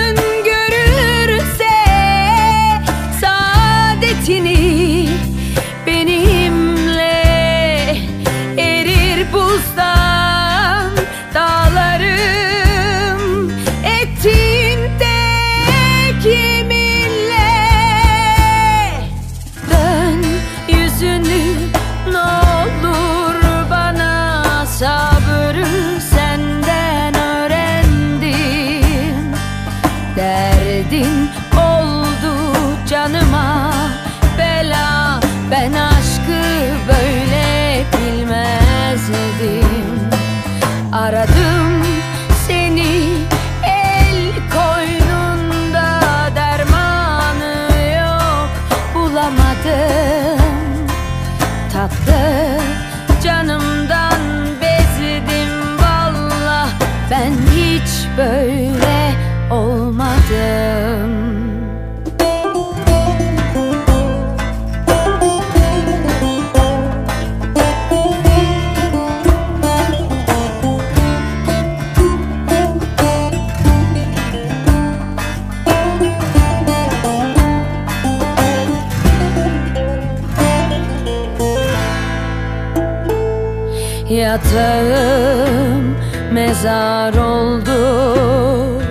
[84.71, 85.97] Yatağım
[86.33, 88.83] mezar oldu.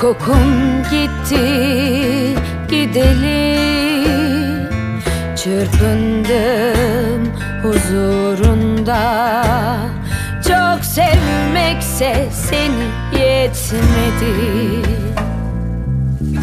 [0.00, 1.44] Kokun gitti
[2.68, 3.60] gideli
[5.36, 7.32] Çırpındım
[7.62, 9.02] huzurunda.
[10.48, 14.34] Çok sevmekse seni yetmedi.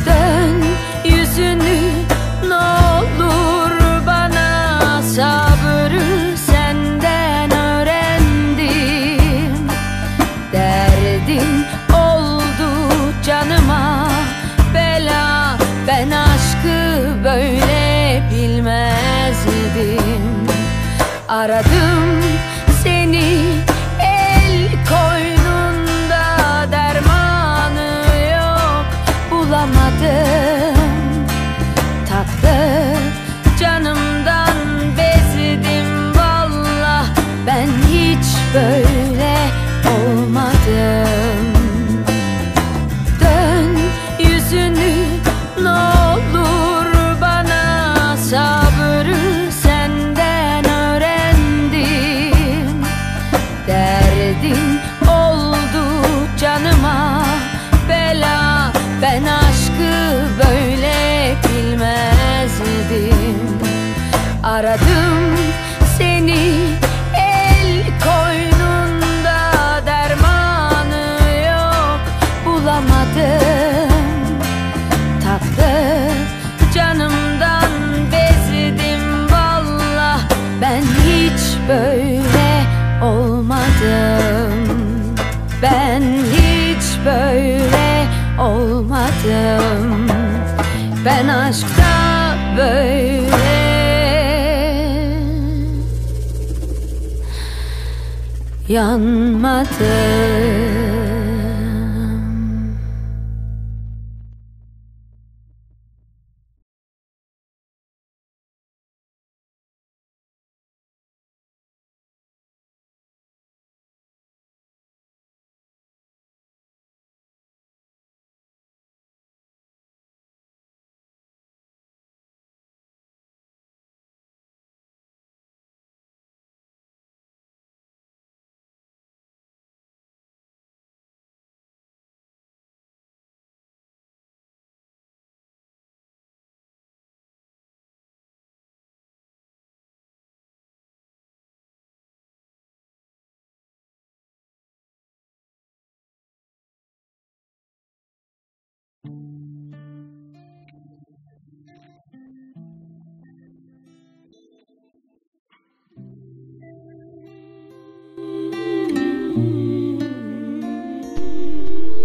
[0.06, 0.57] Dön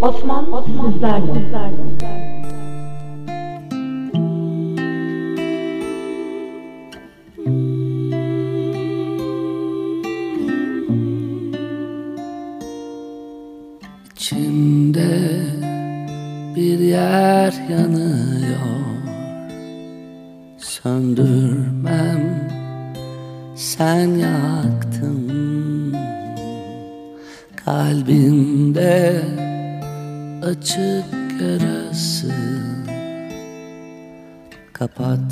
[0.03, 2.32] Osman, Osman sizlerle.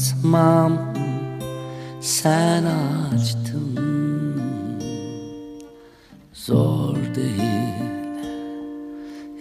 [0.01, 0.73] Kapatmam
[2.01, 4.41] sen açtın.
[6.33, 8.25] Zor değil.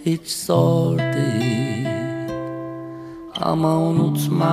[0.06, 1.88] Hiç zor değil.
[3.40, 4.50] Ama unutmam.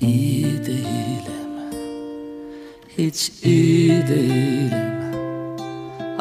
[0.00, 1.52] İyi değilim.
[2.98, 4.88] Hiç iyi değilim.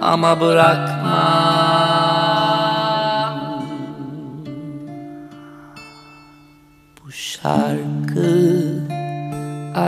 [0.02, 1.16] Ama bırakmam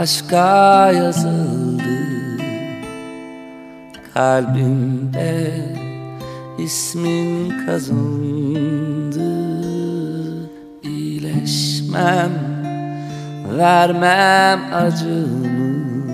[0.00, 1.82] aşka yazıldı.
[4.14, 5.52] Kalbimde
[6.58, 9.30] ismin kazındı.
[10.82, 12.30] İyileşmem
[13.58, 16.10] Vermem acımı.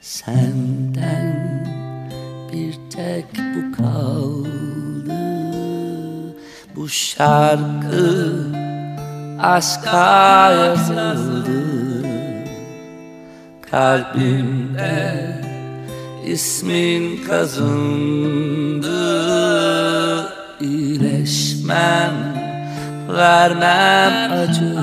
[0.00, 1.64] Senden
[2.52, 5.24] bir tek bu kaldı.
[6.76, 8.32] Bu şarkı
[9.40, 11.73] aşka yazıldı
[13.74, 15.02] kalbimde
[16.26, 18.94] ismin kazındı.
[20.60, 22.14] İyileşmem
[23.08, 24.74] vermem acı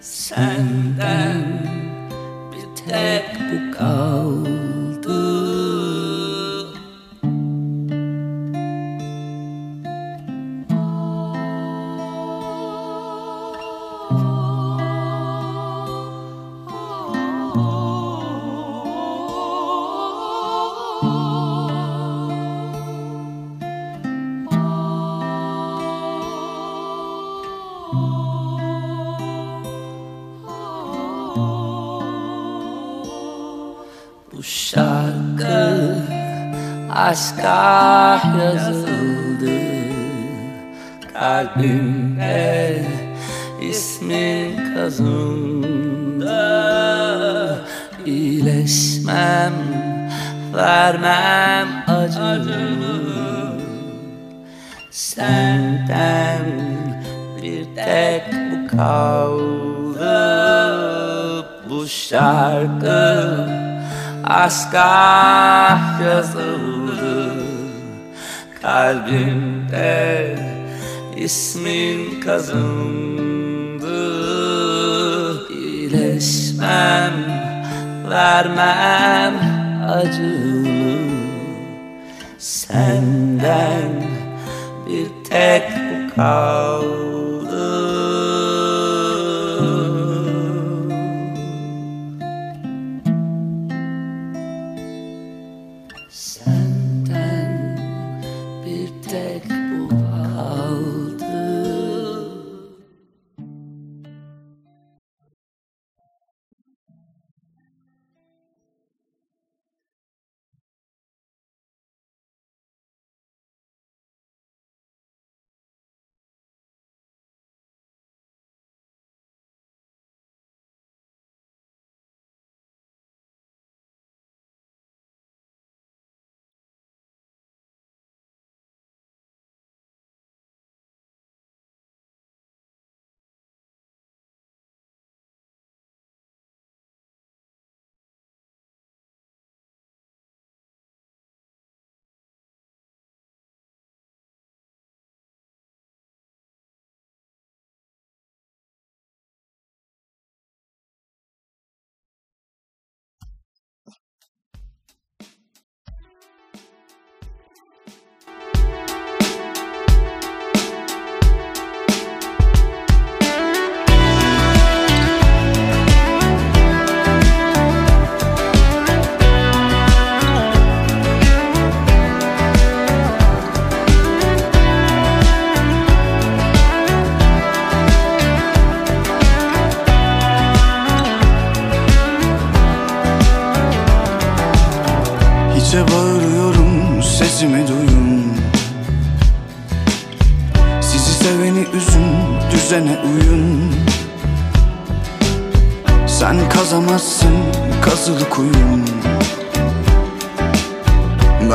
[0.00, 1.44] senden
[2.52, 4.21] bir tek bu kal
[50.82, 52.78] vermem acı, acı.
[54.90, 56.44] Senden
[57.42, 60.12] bir tek bu kaldı
[61.70, 63.46] Bu şarkı.
[64.24, 67.32] Aşka yazıldı
[68.62, 70.38] Kalbimde
[71.16, 73.92] ismin kazındı.
[75.48, 77.12] İyileşmem
[78.10, 79.34] vermem
[79.88, 80.51] acı.
[82.72, 84.02] senden
[84.86, 87.01] bir tek bu kal.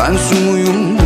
[0.08, 0.97] Ben su muyum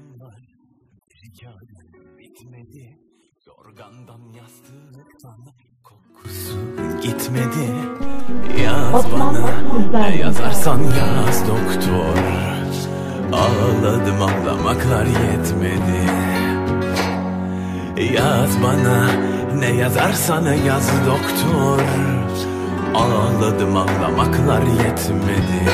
[0.00, 0.42] hikayem var
[1.24, 2.98] hikayem bitmedi
[3.46, 5.40] Yorgandan yastıktan
[5.84, 6.58] Kokusu
[7.02, 7.68] gitmedi.
[8.62, 9.50] Yaz bana
[9.92, 12.16] Ne yazarsan yaz doktor.
[13.32, 16.00] Ağladım ağlamaklar yetmedi.
[18.14, 19.06] Yaz bana
[19.58, 21.80] Ne yazarsan yaz doktor.
[22.94, 25.70] Ağladım ağlamaklar yetmedi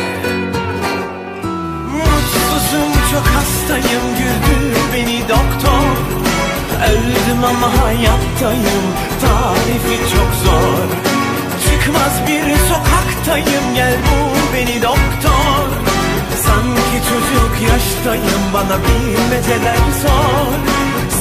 [3.11, 5.97] çok hastayım güldür beni doktor.
[6.91, 8.87] Öldüm ama hayattayım
[9.20, 10.89] tarifi çok zor.
[11.65, 15.66] Çıkmaz bir sokaktayım gel bul beni doktor.
[16.47, 20.53] Sanki çocuk yaştayım bana bilmeceler sor.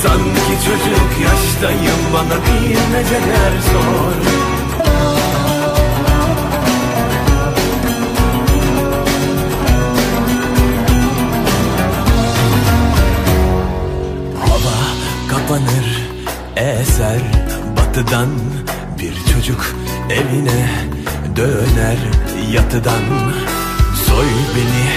[0.03, 4.44] Sanki çocuk yaştayım bana bilmeceler sor
[15.45, 16.09] kapanır
[16.55, 17.21] eser.
[17.77, 18.29] Batıdan
[18.99, 19.75] Bir çocuk
[20.09, 20.69] evine
[21.35, 21.97] döner
[22.51, 23.03] yatıdan.
[24.05, 24.89] Soy beni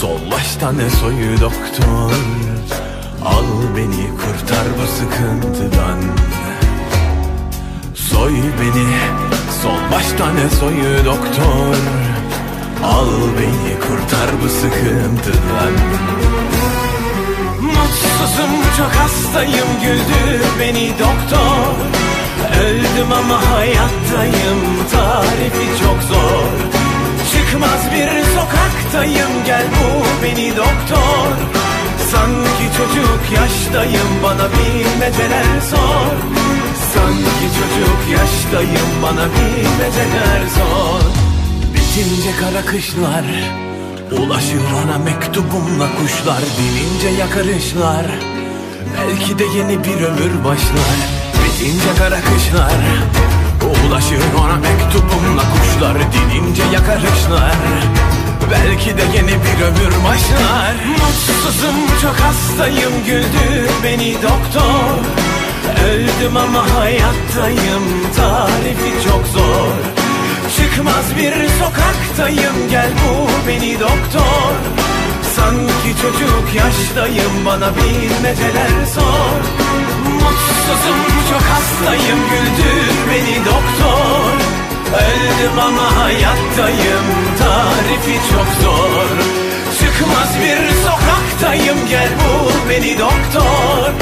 [0.00, 2.12] sol baştan soyu doktor.
[3.24, 3.44] Al
[3.76, 5.98] beni kurtar bu sıkıntıdan.
[7.94, 8.86] Soy beni
[9.62, 11.76] sol baştan soyu doktor.
[12.84, 13.08] Al
[13.38, 15.72] beni kurtar bu sıkıntıdan
[18.18, 21.74] Mutsuzum çok hastayım güldür beni doktor.
[22.60, 24.60] Öldüm ama hayattayım
[24.92, 26.48] tarifi çok zor.
[27.32, 31.32] Çıkmaz bir sokaktayım gel bu beni doktor.
[32.10, 36.14] Sanki çocuk yaştayım bana bilmeceler sor.
[36.94, 41.00] Sanki çocuk yaştayım bana bilmeceler sor.
[41.74, 43.24] Bitince kara kışlar
[44.12, 48.06] Ulaşır ona mektubumla kuşlar Dinince yakarışlar.
[48.96, 50.96] Belki de yeni bir ömür başlar
[51.44, 52.80] Bitince kara kışlar.
[53.62, 57.56] Ulaşır ona mektubumla kuşlar Dinince yakarışlar.
[58.50, 60.74] Belki de yeni bir ömür başlar.
[60.98, 64.98] Mutsuzum çok hastayım güldür beni doktor.
[65.88, 67.84] Öldüm ama hayattayım
[68.16, 69.97] tarifi çok zor
[70.56, 74.52] Çıkmaz bir sokaktayım gel bu beni doktor.
[75.36, 79.40] Sanki çocuk yaştayım bana bilmeceler sor.
[80.14, 81.00] Mutsuzum
[81.30, 84.32] çok hastayım güldür beni doktor.
[84.94, 87.06] Öldüm ama hayattayım
[87.38, 89.16] tarifi çok zor.
[89.78, 93.92] Çıkmaz bir sokaktayım gel bul beni doktor.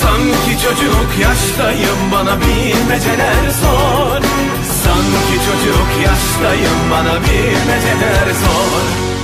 [0.00, 4.49] Sanki çocuk yaştayım bana bilmeceler sor
[4.90, 9.19] Sanki çocuk yaştayım bana bilmeceler sor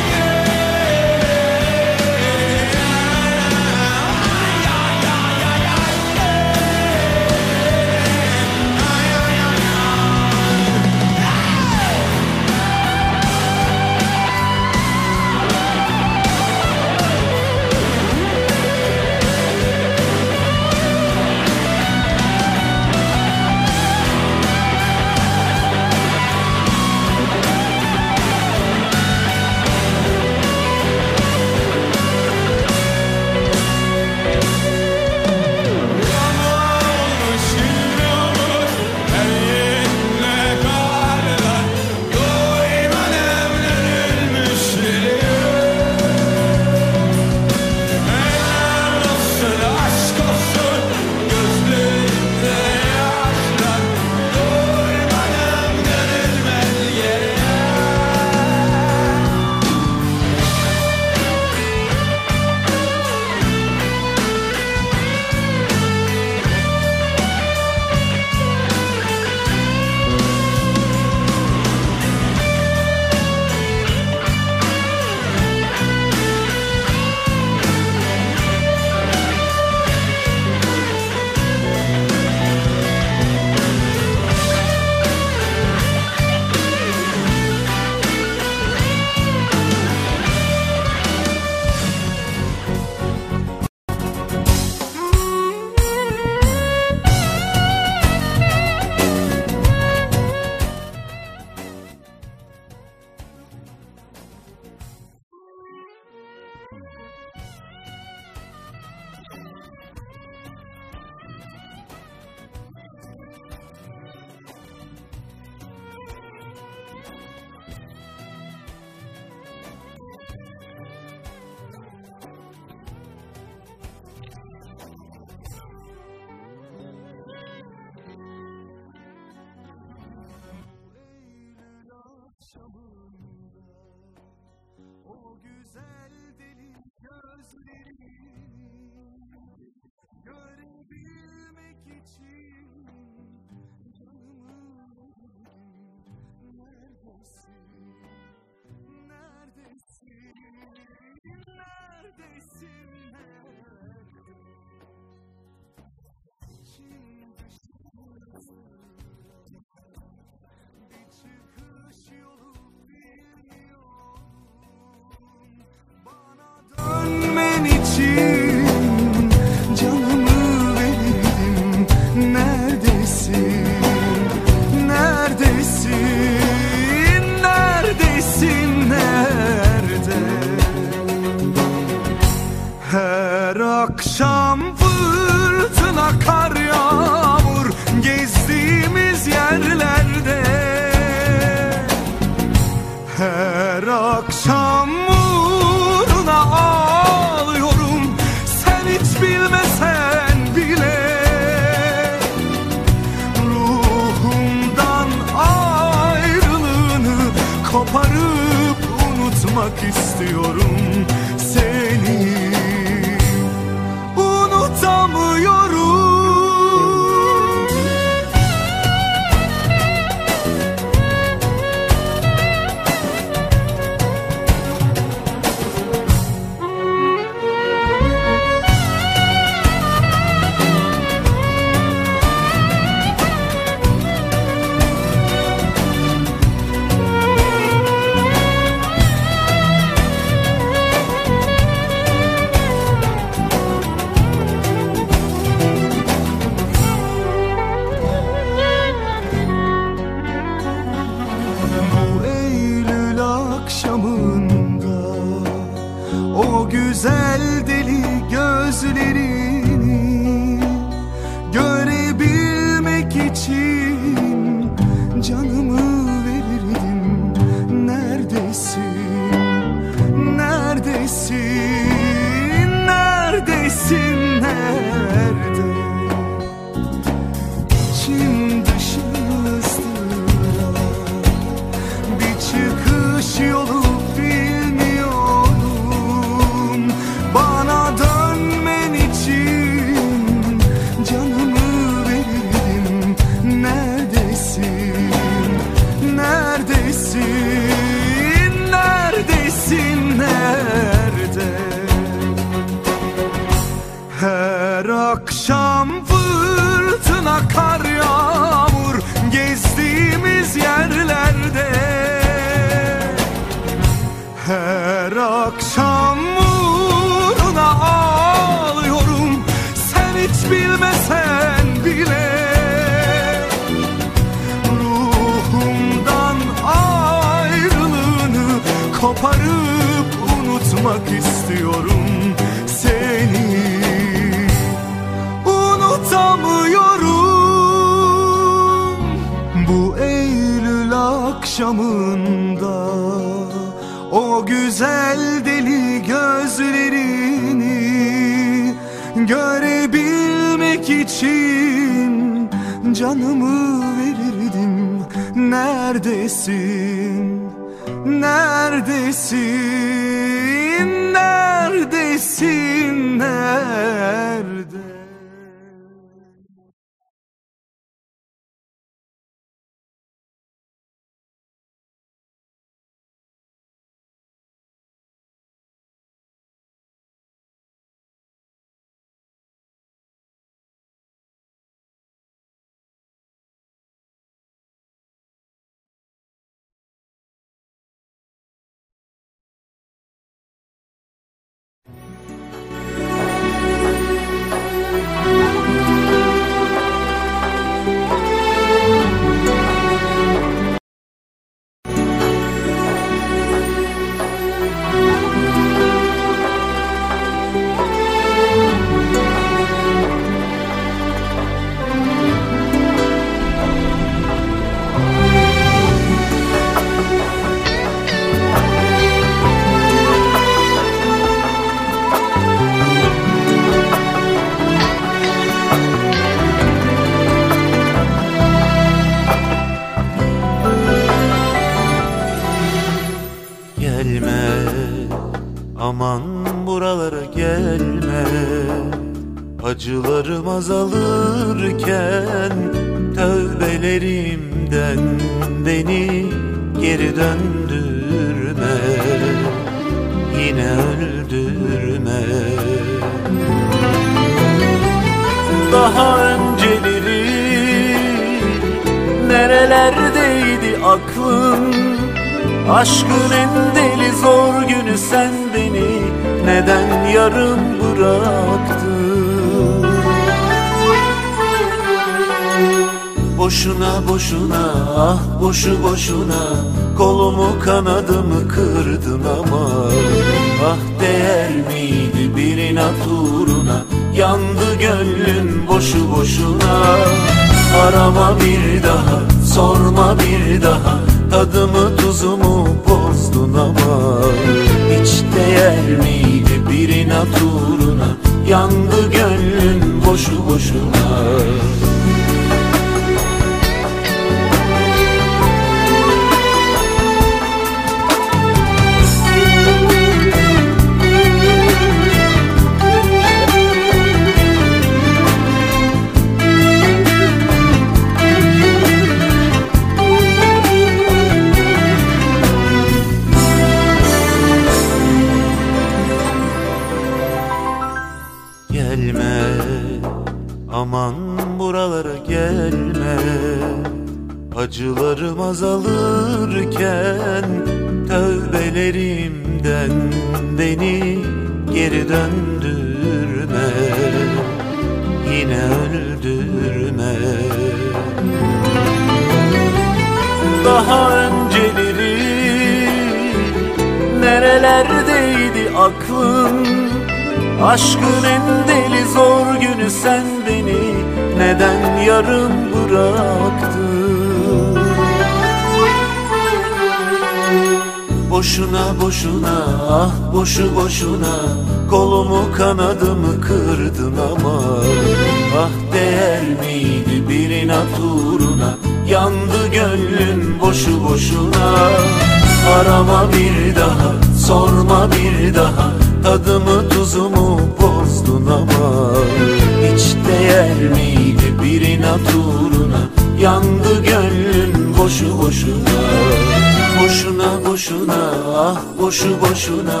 [599.62, 600.00] boşuna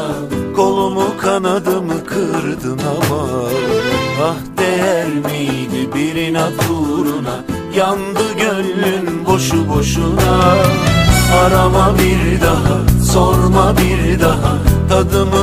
[0.56, 3.28] Kolumu kanadımı kırdın ama
[4.22, 7.44] Ah değer miydi bir inat uğruna
[7.76, 10.56] Yandı gönlün boşu boşuna
[11.44, 14.58] Arama bir daha sorma bir daha
[14.88, 15.41] Tadımı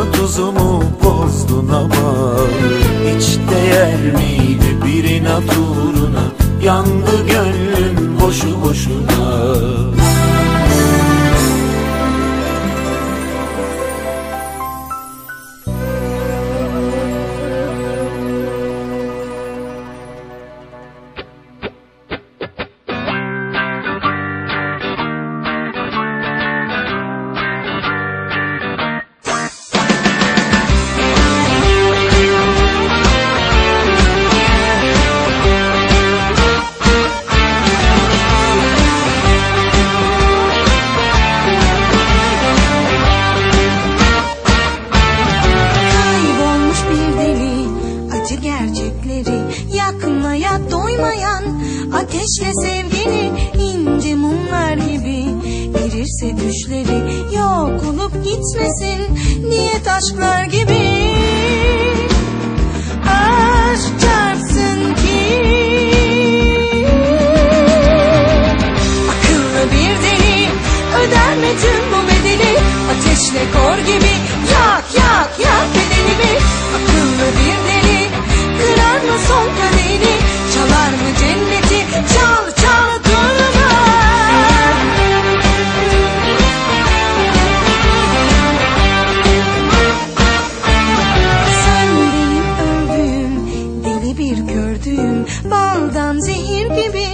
[94.19, 97.07] bir kördüğüm Baldan zehir gibi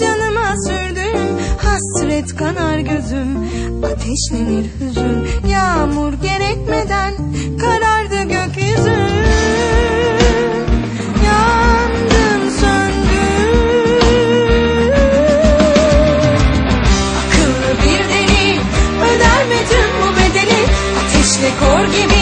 [0.00, 3.38] canıma sürdüğüm Hasret kanar gözüm
[3.84, 5.26] Ateşlenir hüzün.
[5.50, 7.14] Yağmur gerekmeden
[7.60, 8.96] karardı gökyüzü.
[11.26, 13.56] Yandım söndüm.
[17.18, 18.60] Akıllı bir deli
[19.02, 19.46] Öder
[20.02, 20.64] bu bedeli?
[20.98, 22.15] Ateşle kor gibi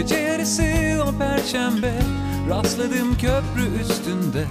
[0.00, 0.62] Gece yarısı
[1.08, 1.92] o perşembe
[2.50, 4.44] Rastladım köprü üstünde.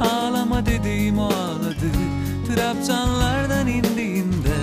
[0.00, 1.90] Ağlama dediğim o ağladı
[2.46, 4.58] Trabzanlardan indiğinde.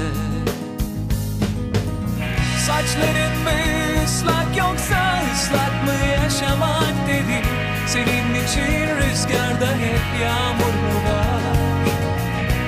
[2.68, 7.46] Saçların mı ıslak yoksa ıslak mı yaşamak dedim.
[7.88, 11.42] Senin için rüzgarda hep yağmur mu var?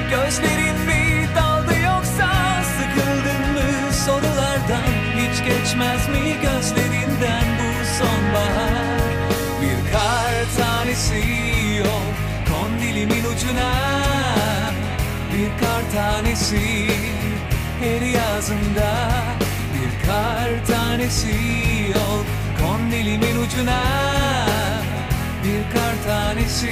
[0.09, 2.29] Gözlerin mi daldı yoksa
[2.77, 4.87] sıkıldın mı sorulardan?
[5.17, 7.46] Hiç geçmez mi gözlerinden
[8.37, 8.99] sonbahar
[9.61, 11.23] Bir kar tanesi
[11.77, 12.13] yok
[12.49, 13.71] kondilimin ucuna.
[15.33, 16.87] Bir kar tanesi
[17.79, 19.09] her yazında.
[19.73, 21.35] Bir kar tanesi
[21.95, 22.25] yok
[22.61, 23.81] kondilimin ucuna.
[25.43, 26.71] Bir kar tanesi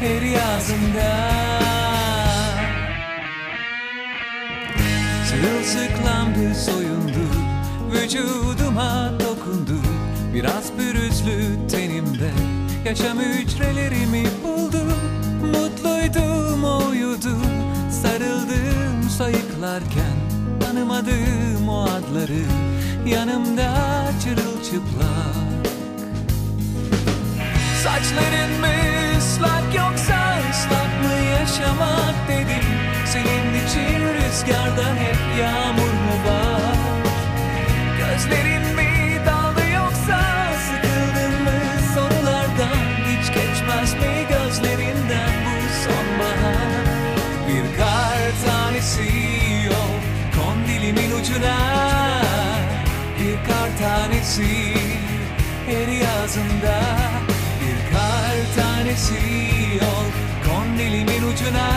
[0.00, 1.34] her yazında.
[5.28, 7.24] Sırılsıklamdı soyundu
[7.92, 9.23] Vücuduma
[10.34, 12.30] Biraz pürüzlü tenimde
[12.84, 14.82] Yaşam hücrelerimi buldu
[15.42, 17.36] Mutluydum o uyudu
[18.02, 20.24] Sarıldım sayıklarken
[20.60, 22.44] Tanımadığım o adları.
[23.06, 23.72] Yanımda
[24.22, 25.64] çırılçıplak.
[27.84, 28.66] Saçların mı
[29.18, 32.68] ıslak yoksa ıslak mı yaşamak dedim.
[33.06, 36.76] Senin için rüzgarda hep yağmur mu var?
[37.98, 38.63] Gözlerin
[51.34, 51.56] ucuna
[53.18, 54.74] Bir kar tanesi
[55.66, 56.80] her yazında
[57.60, 59.14] Bir kar tanesi
[59.80, 60.12] yok
[60.46, 61.70] kondilimin ucuna.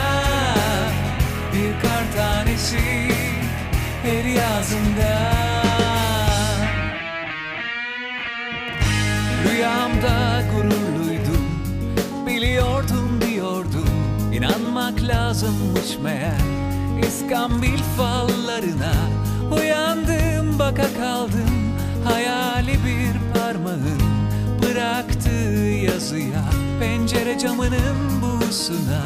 [1.54, 2.80] Bir kar tanesi
[4.04, 5.34] her yazında.
[9.46, 11.48] Rüyamda gururluydum
[12.28, 13.90] Biliyordum diyordum.
[14.34, 16.58] İnanmak lazımmış meğer
[17.08, 19.17] İskambil fallarına
[19.52, 21.68] Uyandım baka kaldım.
[22.04, 24.02] Hayali bir parmağın
[24.64, 26.44] Bıraktığı yazıya
[26.80, 29.04] Pencere camının buğusuna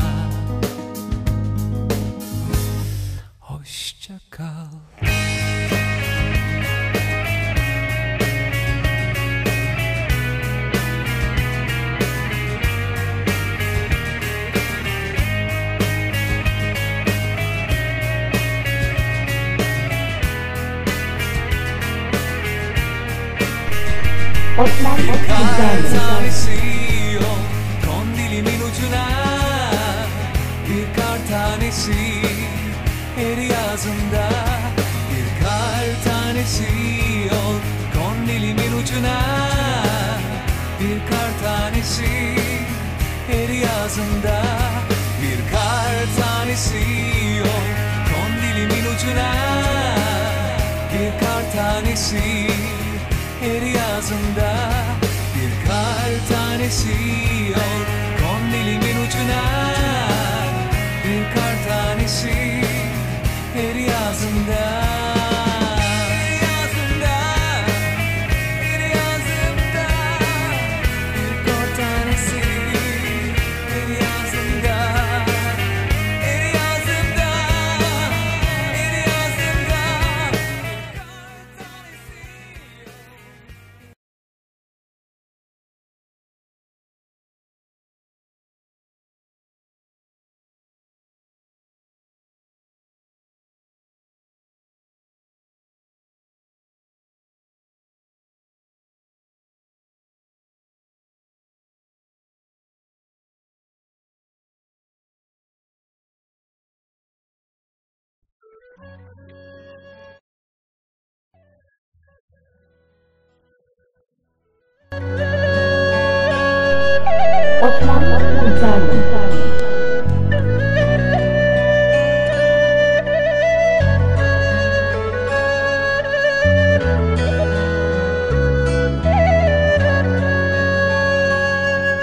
[117.62, 118.04] Osman
[118.40, 119.02] Sizlerle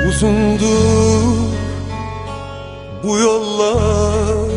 [0.09, 0.78] Uzundu
[3.02, 4.51] bu yollar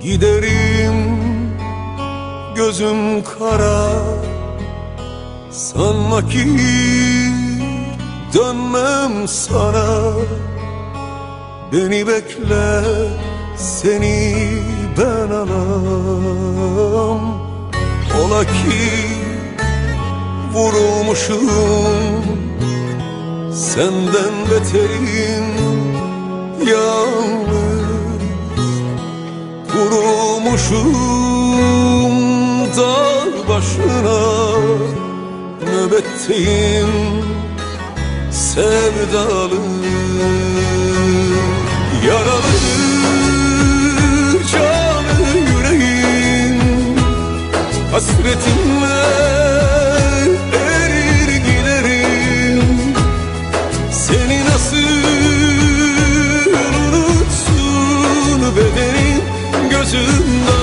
[0.00, 1.18] Giderim
[2.56, 3.88] gözüm kara.
[5.50, 6.87] Sanma ki
[9.28, 10.12] sana.
[11.72, 12.84] Beni bekle
[13.56, 14.34] seni
[14.98, 17.20] ben alam
[18.20, 18.90] Ola ki
[20.54, 22.24] vurulmuşum
[23.52, 25.48] Senden beterim
[26.66, 27.48] yalnız.
[29.72, 30.94] Kurulmuşum
[32.76, 34.20] dağ başına
[35.64, 37.07] Nöbetteyim
[38.58, 39.60] sevdalı
[42.06, 42.52] Yaralı
[44.52, 46.58] canı yüreğim.
[47.92, 49.00] Hasretinle
[50.52, 52.62] erir giderim.
[53.92, 54.76] Seni nasıl
[56.88, 59.22] unutsun bedenin
[59.70, 60.57] gözüm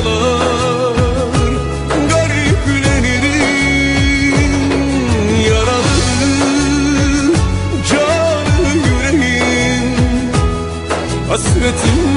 [11.35, 12.14] Hasretimle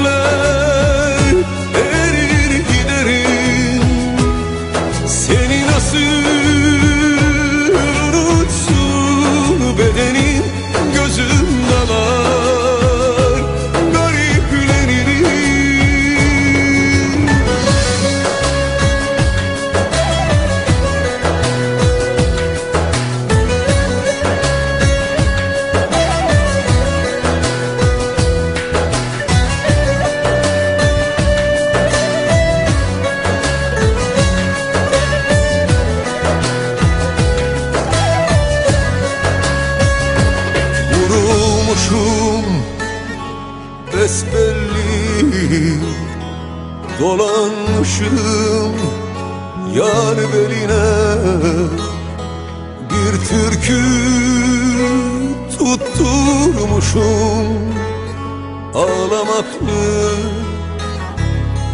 [59.19, 60.11] Ağlamaklı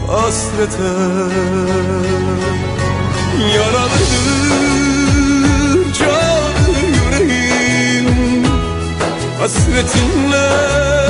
[0.07, 0.93] hasrete.
[3.55, 3.89] Yaralı
[5.99, 8.45] canı yüreğim
[9.39, 11.04] Hasretinle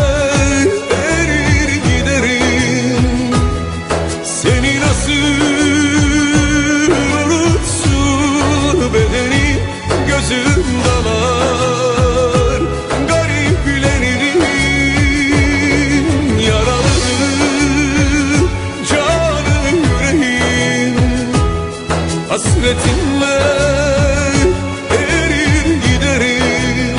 [22.65, 23.37] Hasretinle
[24.91, 26.97] erir giderim.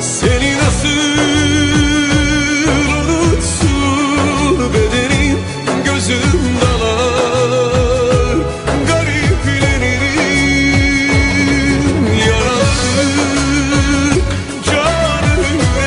[0.00, 1.18] Seni nasıl
[2.98, 5.38] unutsun bedenin
[5.84, 8.36] gözüm dalar.
[8.88, 10.06] Gariplenirim
[12.28, 13.08] yaralı
[14.64, 15.34] canı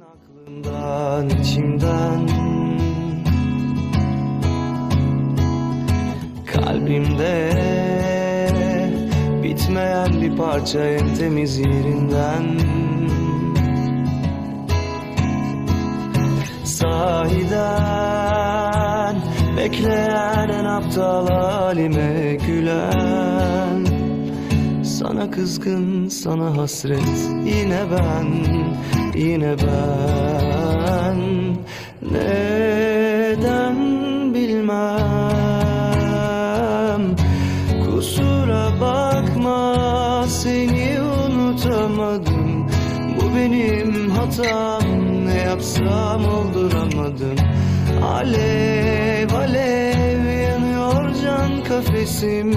[0.00, 2.28] aklımdan içimden.
[6.46, 7.50] Kalbimde
[9.42, 12.58] bitmeyen bir parça en temiz yerinden.
[16.64, 17.54] Sahiden
[19.56, 23.93] bekleyen en aptal halime gülen
[24.98, 27.00] Sana kızgın, sana hasret.
[27.44, 28.26] Yine ben,
[29.14, 31.18] yine ben.
[32.12, 33.76] Neden
[34.34, 34.74] bilmem?
[37.84, 42.66] Kusura bakma seni unutamadım.
[43.16, 44.82] Bu benim hatam.
[45.26, 47.36] Ne yapsam olduramadım.
[48.02, 49.94] Alev alev
[50.54, 50.63] can
[51.74, 52.52] kafesim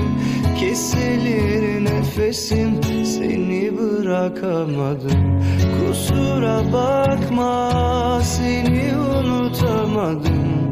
[0.60, 2.84] Kesilir nefesim.
[3.06, 5.42] Seni bırakamadım
[5.80, 8.22] Kusura bakma.
[8.24, 10.72] Seni unutamadım.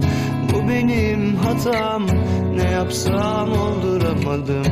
[0.53, 2.07] Bu benim hatam.
[2.55, 4.65] Ne yapsam olduramadım.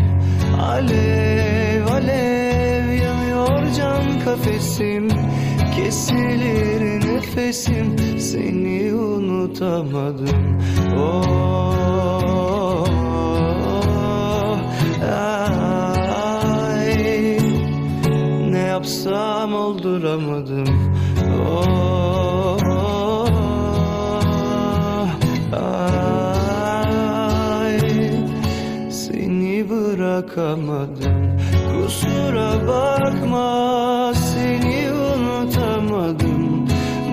[0.62, 5.08] Alev alev yanıyor can kafesim.
[5.76, 7.96] Kesilir nefesim.
[8.20, 10.60] Seni unutamadım.
[10.98, 11.93] Oh,
[18.84, 20.66] yapsam olduramadım.
[21.50, 22.58] Oh,
[25.54, 27.80] ay,
[28.90, 31.38] seni bırakamadım.
[31.72, 36.68] Kusura bakma seni unutamadım.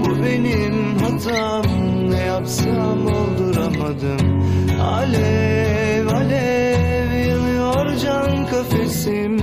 [0.05, 1.65] Bu benim hatam
[2.11, 4.43] ne yapsam olduramadım.
[4.83, 9.37] Alev alev yanıyor can kafesim.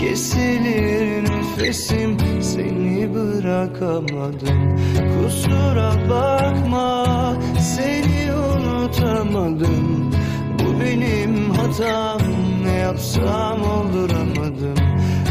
[0.00, 1.25] Kesilir
[1.66, 4.76] nefesim seni bırakamadım.
[4.94, 10.10] Kusura bakma seni unutamadım.
[10.58, 12.20] Bu benim hatam
[12.64, 14.76] ne yapsam olduramadım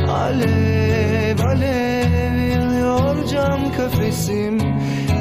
[0.10, 4.58] Alev alev yanıyor cam kafesim.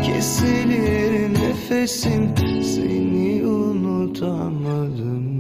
[0.03, 5.34] Kesilir nefesim seni unutamadım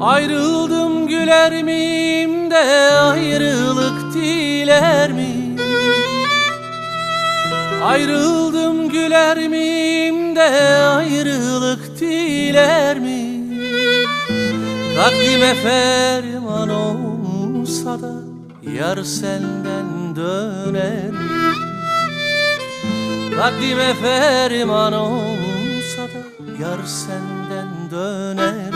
[0.00, 2.56] Ayrıldım güler miyim de
[2.92, 5.56] ayrılık diler mi?
[7.84, 10.50] Ayrıldım güler miyim de
[10.86, 13.44] ayrılık diler mi?
[14.96, 18.12] Takdime ferman olsa da
[18.78, 21.28] yar senden döner mi?
[23.36, 26.22] Takdime ferman olsa da
[26.62, 28.67] yar senden döner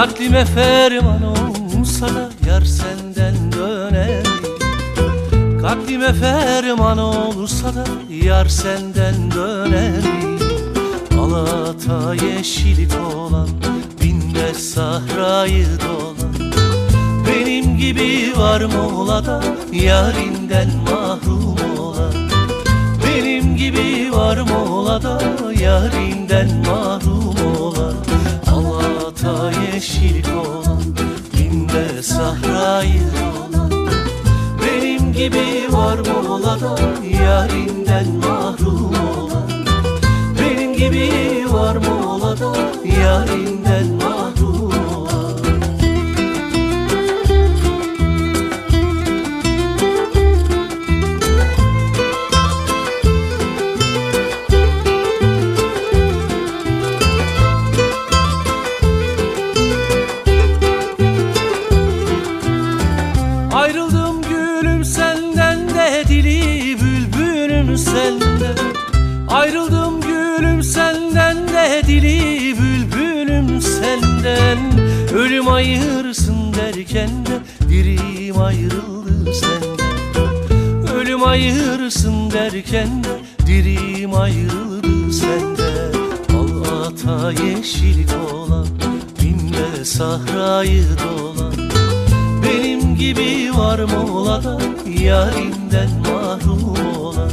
[0.00, 5.60] Taklime ferman olsa da yar senden döner mi?
[5.62, 7.84] Taklime ferman olsa da
[8.24, 10.04] yar senden döner?
[11.20, 13.48] Alata yeşilik olan
[14.02, 16.52] binde sahrayı dolan
[17.26, 22.14] benim gibi var mı ola da yarinden mahrum olan
[23.06, 25.22] Benim gibi var mı ola da
[25.60, 27.19] yarinden mahrum
[29.24, 30.82] Allah'ta yeşillik olan
[31.38, 33.02] binde sahrayı
[33.48, 33.72] olan
[34.62, 36.78] Benim gibi var mı ola da
[37.22, 38.29] yarinden mahrum
[90.00, 91.54] sahrayı dolan.
[92.44, 94.58] Benim gibi var mı ola da
[95.00, 97.30] yarinden mahrum olan.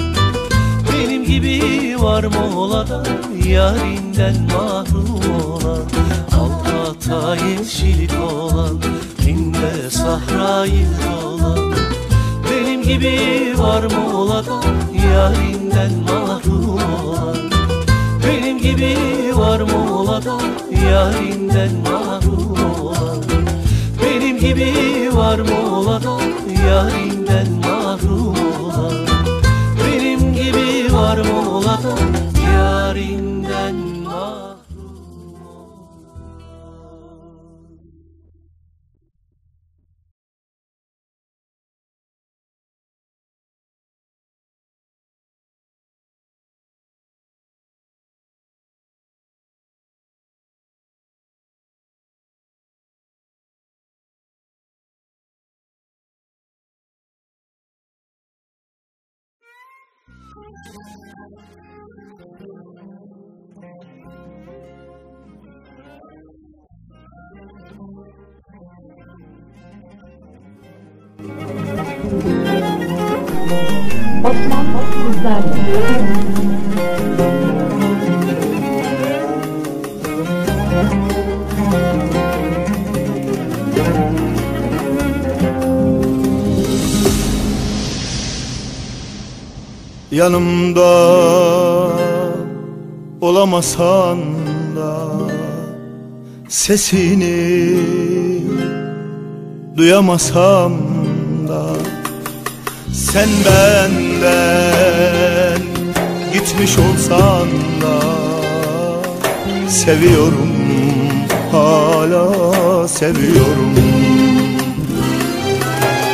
[0.93, 1.61] Benim gibi
[1.99, 3.03] var mı ola da
[3.45, 5.85] yarinden mahrum olan.
[6.31, 8.81] Altta yeşillik olan
[9.25, 10.87] Dinde sahrayı
[11.25, 11.73] olan
[12.51, 13.19] Benim gibi
[13.57, 14.61] var mı ola da
[15.13, 17.37] yarinden mahrum olan.
[18.27, 18.97] Benim gibi
[19.35, 20.37] var mı ola da
[20.85, 22.26] yarinden Benim
[24.39, 24.73] gibi
[25.13, 26.17] var mı ola da
[74.27, 75.57] Osman Kızlarlı
[90.11, 90.81] Yanımda
[93.21, 94.19] olamasan
[94.75, 95.07] da
[96.49, 97.77] Sesini
[99.77, 100.73] duyamasam
[101.47, 101.96] da
[102.97, 104.81] Sen benden
[106.33, 107.47] gitmiş olsan
[107.81, 108.17] da
[109.69, 110.57] Seviyorum
[111.51, 113.75] hala seviyorum.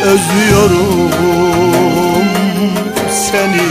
[0.04, 1.12] Özlüyorum
[3.12, 3.68] seni.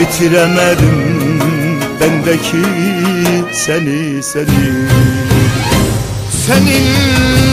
[0.00, 2.64] Bitiremedim bendeki
[3.52, 4.88] seni seni.
[6.46, 7.43] Seninle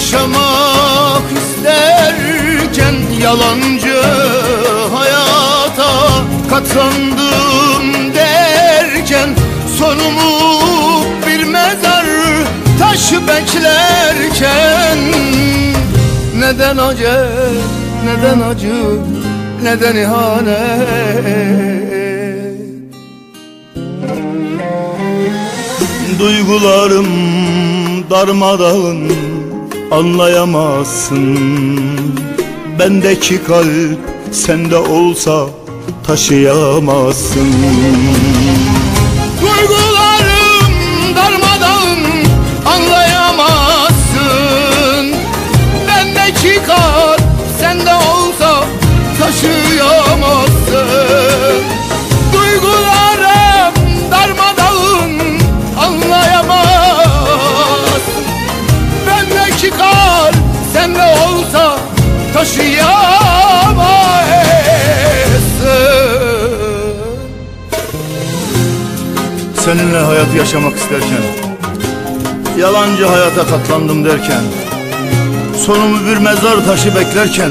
[0.00, 4.02] yaşamak isterken Yalancı
[4.94, 5.90] hayata
[6.50, 9.28] katlandım derken
[9.78, 12.06] Sonumu bir mezar
[12.78, 14.98] taşı beklerken
[16.38, 17.28] Neden acı,
[18.04, 18.98] neden acı,
[19.62, 20.60] neden ihanet?
[26.18, 27.06] Duygularım
[28.10, 29.29] darmadağın
[29.90, 31.38] anlayamazsın.
[32.78, 33.98] Bendeki kalp
[34.32, 35.46] sende olsa
[36.06, 37.54] taşıyamazsın
[62.40, 62.80] taşıyamazsın
[69.64, 71.22] Seninle hayat yaşamak isterken
[72.58, 74.42] Yalancı hayata katlandım derken
[75.66, 77.50] Sonumu bir mezar taşı beklerken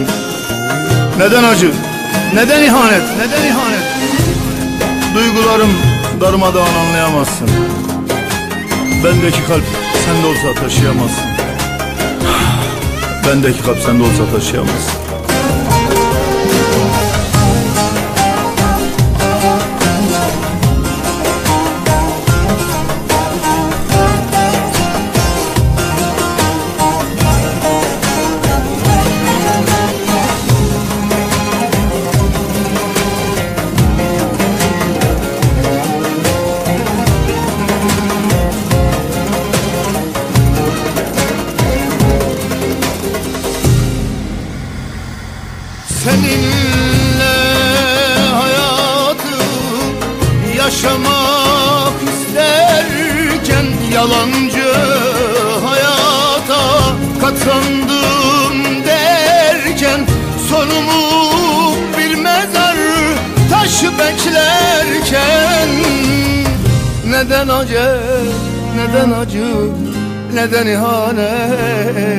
[1.17, 1.71] Neden acı?
[2.33, 3.03] Neden ihanet?
[3.17, 3.83] Neden ihanet?
[5.15, 5.71] Duygularım
[6.21, 7.49] darmadağın anlayamazsın
[9.03, 9.63] Bendeki kalp
[10.05, 11.38] sende olsa taşıyamazsın
[13.29, 15.08] Bendeki kalp sende olsa taşıyamazsın
[52.39, 54.73] isterken Yalancı
[55.65, 56.61] hayata
[57.21, 60.07] katlandım derken
[60.49, 62.77] Sonumu bir mezar
[63.51, 65.69] taşı beklerken.
[67.09, 67.99] Neden acı,
[68.75, 69.45] neden acı,
[70.33, 72.09] neden ihanet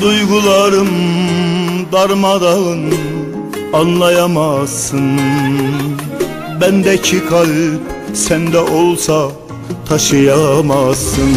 [0.00, 0.88] Duygularım
[1.92, 2.94] darmadağın
[3.72, 5.20] anlayamazsın.
[6.60, 7.80] Bendeki kalp
[8.14, 9.28] sende olsa
[9.88, 11.30] taşıyamazsın.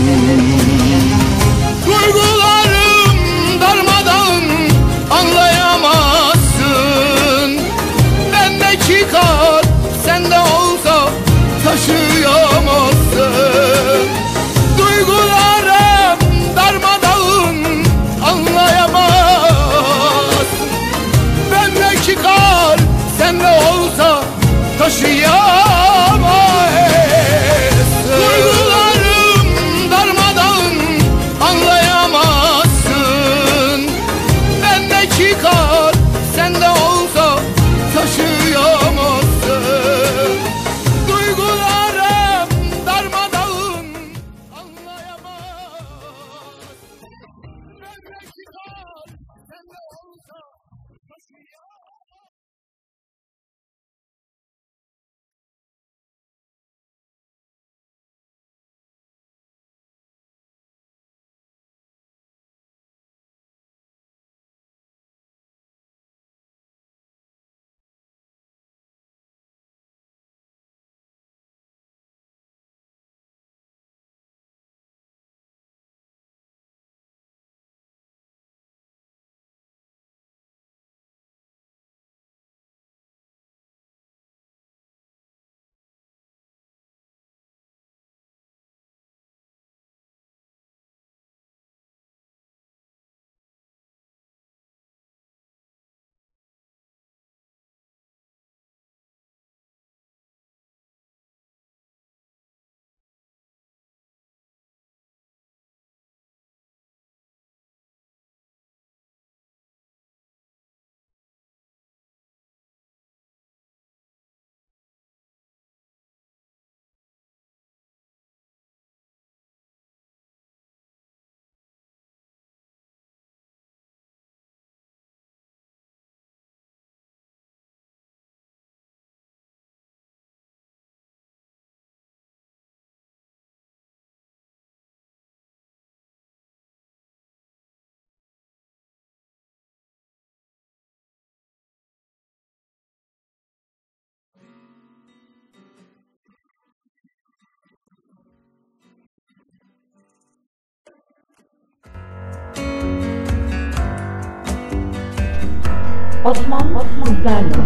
[156.24, 156.68] Osman
[157.00, 157.64] Muzdarlı.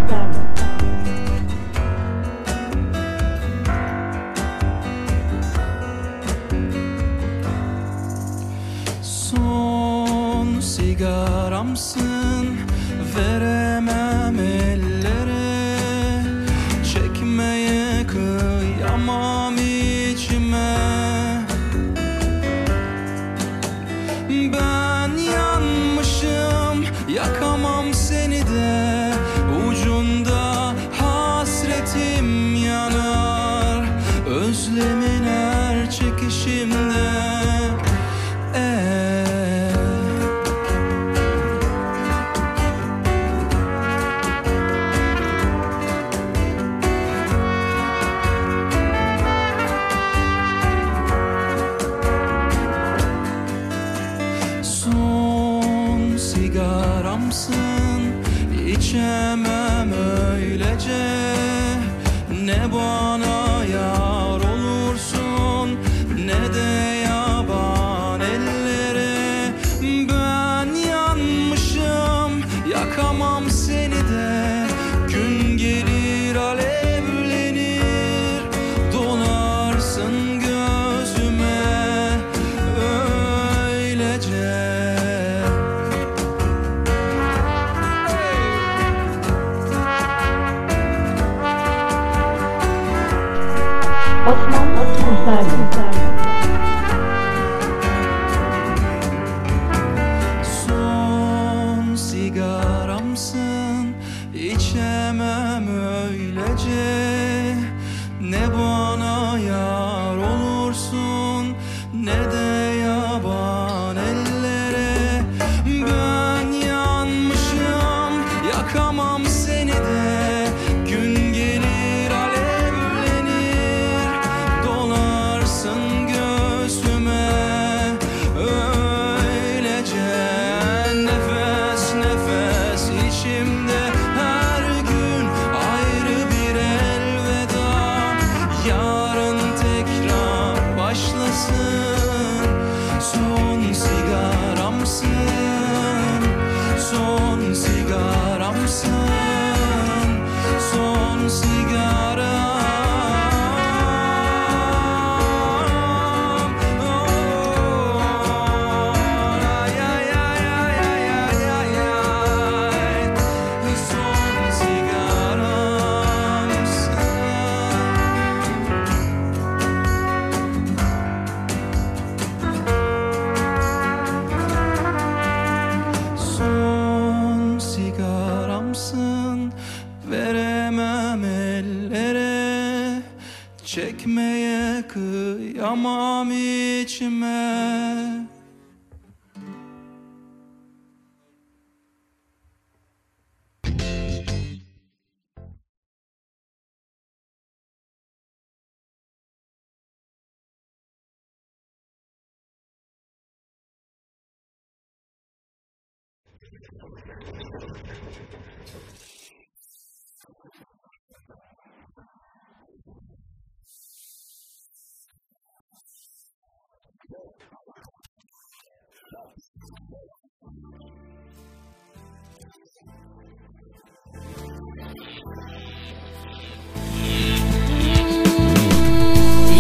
[9.02, 12.48] Son sigaramsın
[13.18, 14.87] veremem el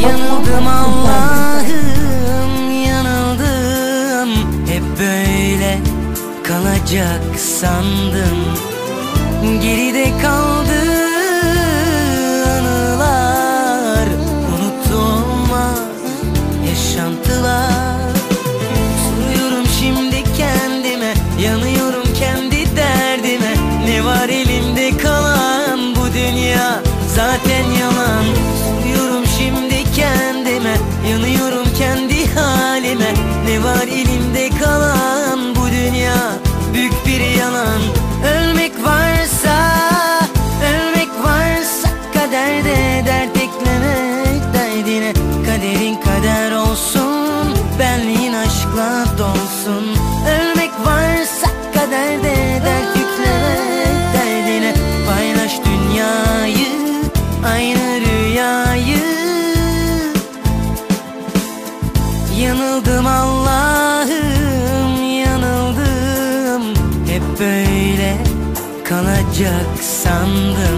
[0.03, 2.11] Yanıldım Allah'ım
[2.71, 4.29] yanıldım.
[4.67, 5.96] Hep böyle
[6.47, 8.39] kalacak sandım
[9.61, 10.81] Geride kaldı
[12.57, 14.07] anılar
[14.53, 15.79] Unutulmaz
[16.69, 18.11] yaşantılar.
[19.03, 23.53] Soruyorum şimdi kendime Yanıyorum kendi derdime.
[23.85, 26.79] Ne var elimde kalan bu dünya?
[27.15, 28.25] Zaten yalan.
[28.63, 30.75] Soruyorum şimdi kendime
[31.11, 33.13] Yanıyorum kendi halime.
[33.45, 34.96] Ne var elimde kalan
[69.37, 70.76] olacak sandım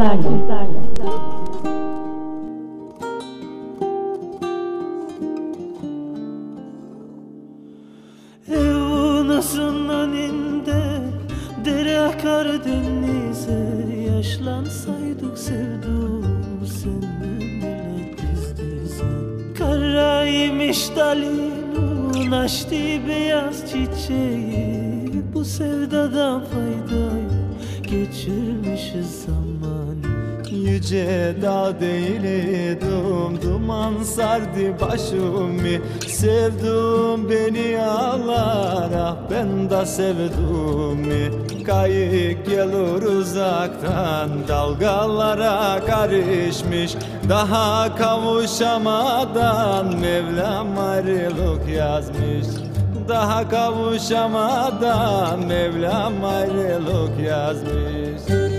[0.00, 0.99] Gonzaga.
[30.70, 35.84] Yüce dağ değildim Duman sardı başımı.
[36.08, 41.34] Sevdum beni ağlar ben de sevdim
[41.66, 46.94] Kayık gelir uzaktan Dalgalara karışmış.
[47.28, 52.46] Daha kavuşamadan Mevlam ayrılık yazmış.
[53.08, 58.49] Daha kavuşamadan Mevlam ayrılık yazmış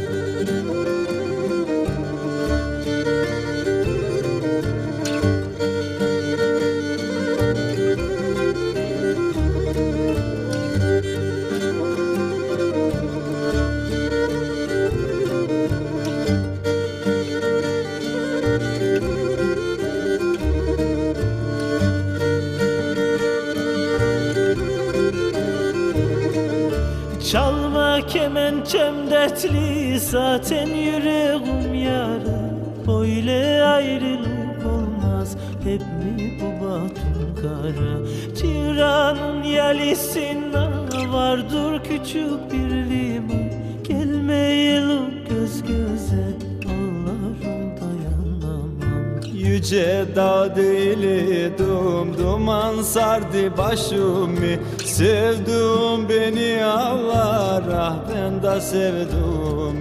[28.72, 32.52] kemençem dertli zaten yüreğim yara.
[32.88, 38.08] Böyle ayrılık olmaz hep mi bu batın kara?
[38.36, 43.52] Ciranın yelisine vardır küçük bir liman.
[43.84, 46.26] Gelmeyelim göz göze
[46.66, 49.22] ağlarım dayanamam.
[49.34, 59.76] Yüce dağ değildim Duman sardı başımı Sevdum beni ağlar Ah ben de sevdum.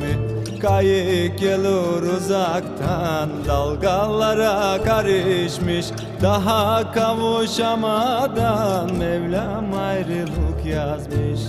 [0.63, 5.87] Kayık gelir uzaktan Dalgalara karışmış.
[6.23, 11.41] Daha kavuşamadan Mevlam ayrılık yazmış.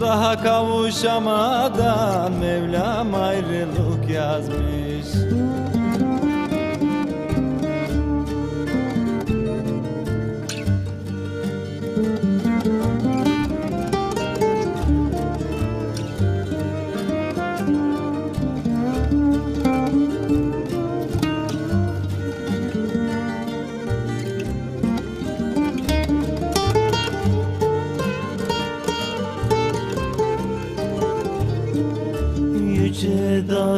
[0.00, 5.38] Daha kavuşamadan Mevlam ayrılık yazmış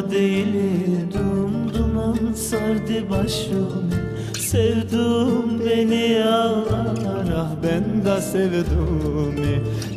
[0.00, 3.90] Dağ değildim duman sardı başımı
[4.38, 9.34] Sevdum beni ağlar Ah ben de sevdum.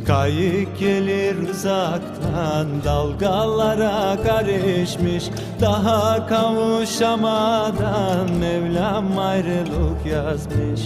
[0.08, 5.24] Kayık gelir uzaktan Dalgalara karışmış.
[5.62, 10.82] Daha kavuşamadan Mevlam ayrılık yazmış.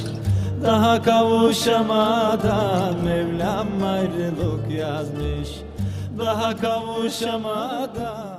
[0.63, 5.49] Daha kavuşamadan Mevlam ayrılık yazmış.
[6.17, 8.36] Daha kavuşamadan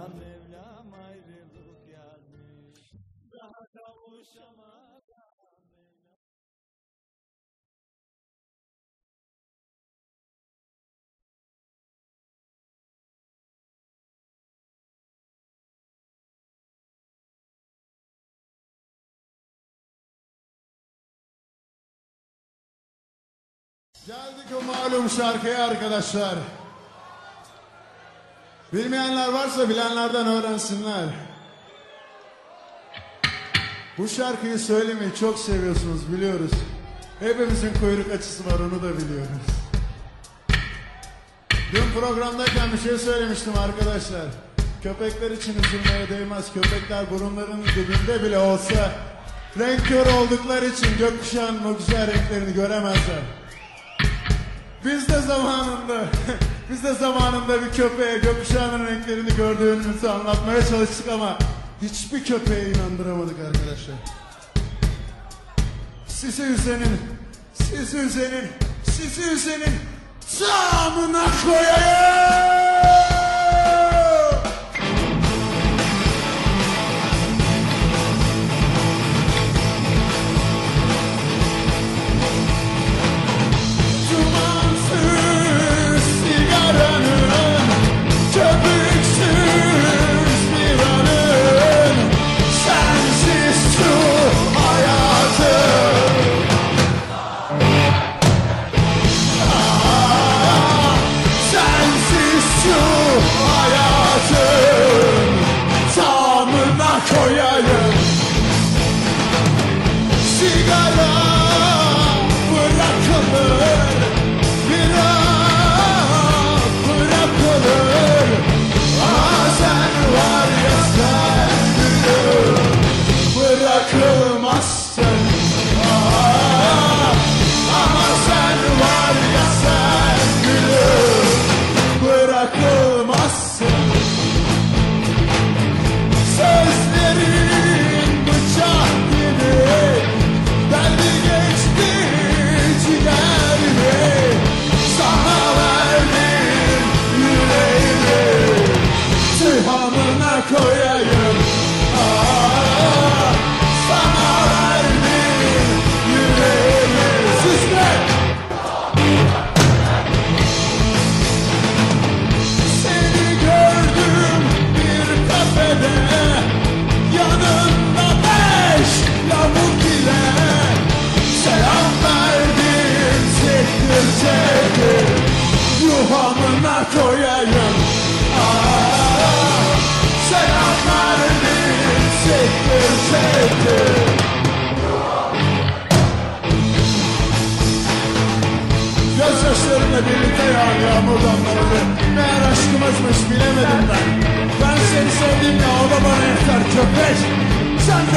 [24.09, 26.35] Geldik o malum şarkıya arkadaşlar.
[28.73, 31.09] Bilmeyenler varsa bilenlerden öğrensinler.
[33.99, 36.51] Bu şarkıyı söylemeyi çok seviyorsunuz biliyoruz.
[37.21, 39.47] Hepimizin kuyruk açısı var onu da biliyoruz.
[41.73, 44.27] Dün programdayken bir şey söylemiştim arkadaşlar.
[44.83, 46.53] Köpekler için üzülmeye değmez.
[46.55, 48.93] Köpekler burunlarının dibinde bile olsa
[49.59, 53.23] renk kör oldukları için gökkuşağının o güzel renklerini göremezler.
[54.89, 56.05] Biz de zamanında,
[56.71, 61.39] biz de zamanında bir köpeğe gökkuşağının renklerini gördüğümüzü anlatmaya çalıştık ama
[61.83, 63.95] hiçbir köpeğe inandıramadık arkadaşlar.
[66.07, 67.01] Sizi üzenin,
[67.55, 68.49] sizi üzenin,
[68.85, 69.75] sizi üzenin
[70.39, 72.78] tamına koyayım.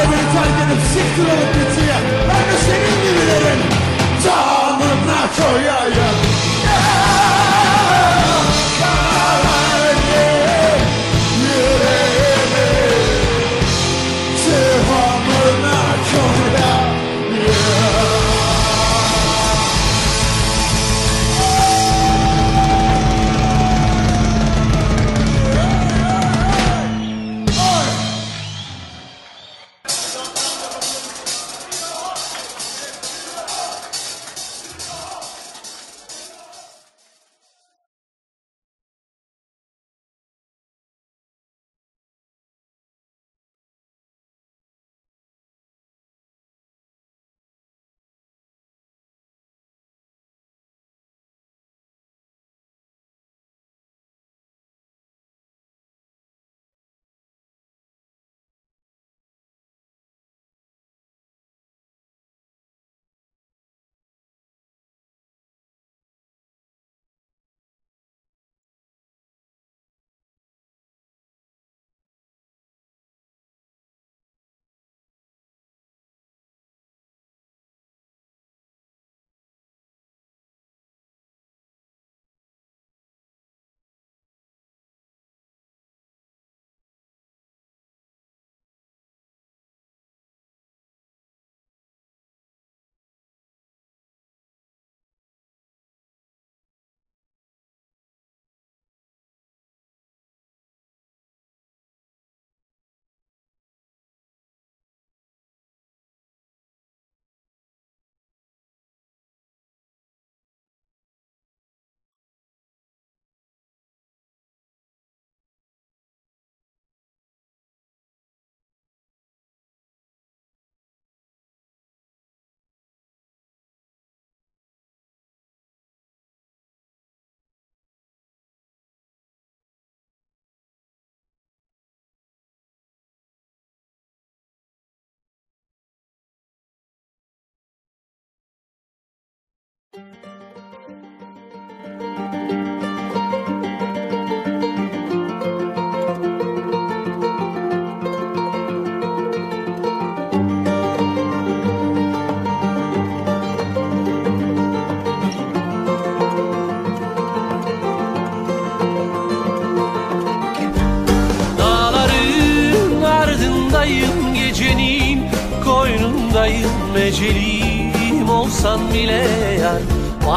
[0.01, 3.61] De beni terk edip siktir olup gitsin Ben de senin gibilerin
[4.23, 6.30] Tamına koyayım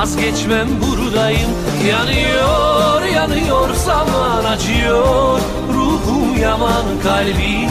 [0.04, 1.50] Vazgeçmem buradayım.
[1.88, 5.40] Yanıyor yanıyor zaman acıyor.
[5.74, 7.70] Ruhum yaman kalbim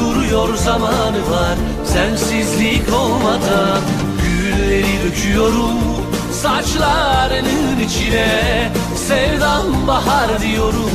[0.00, 1.56] Duruyor zamanı var.
[1.84, 3.80] Sensizlik olmadan
[4.22, 5.78] Gülleri döküyorum.
[6.32, 8.72] Saçlarının içine
[9.08, 10.90] Sevdam bahar diyorum.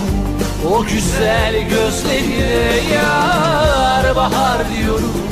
[0.71, 5.31] O güzel gözlerine yar bahar diyorum.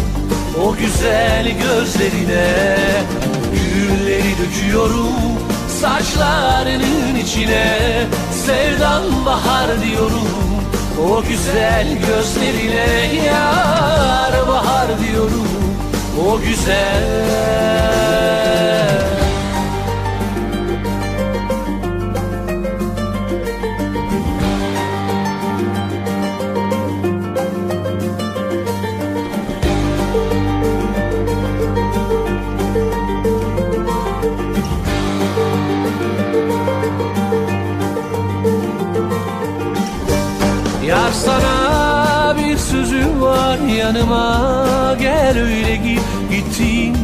[0.64, 2.88] O güzel gözlerine
[4.40, 5.14] döküyorum
[5.82, 8.08] saçlarının içine.
[8.46, 10.28] Sevdan bahar diyorum
[11.10, 15.48] O güzel gözlerine yar bahar diyorum
[16.28, 17.04] O güzel
[41.26, 46.02] sana bir sözüm var yanıma Gel öyle git.
[46.32, 46.98] Gittiğin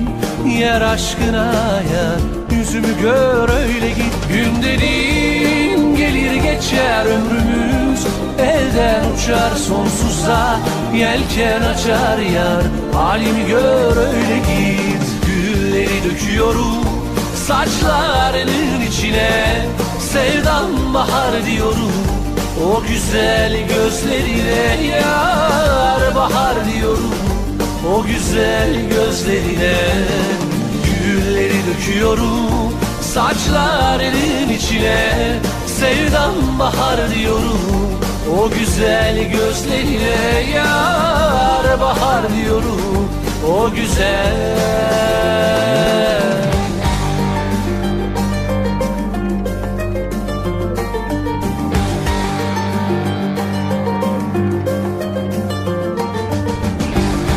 [0.60, 1.54] yer aşkına
[1.94, 2.16] ya
[2.52, 4.14] Yüzümü gör öyle git.
[4.30, 8.06] Gün dediğin gelir geçer ömrümüz.
[8.40, 10.60] Elden uçar sonsuza
[10.96, 12.64] Yelken açar yar.
[12.94, 15.06] Halimi gör öyle git.
[15.26, 16.86] Gülleri döküyorum
[17.48, 19.66] Saçlarının içine.
[20.00, 22.05] Sevdan bahar diyorum
[22.64, 27.16] o güzel gözlerine yar bahar diyorum.
[27.96, 29.76] O güzel gözlerine
[30.86, 32.74] Gülleri döküyorum.
[33.02, 37.60] Saçlarının içine sevdam bahar diyorum.
[38.40, 43.10] O güzel gözlerine yar bahar diyorum.
[43.48, 44.56] O güzel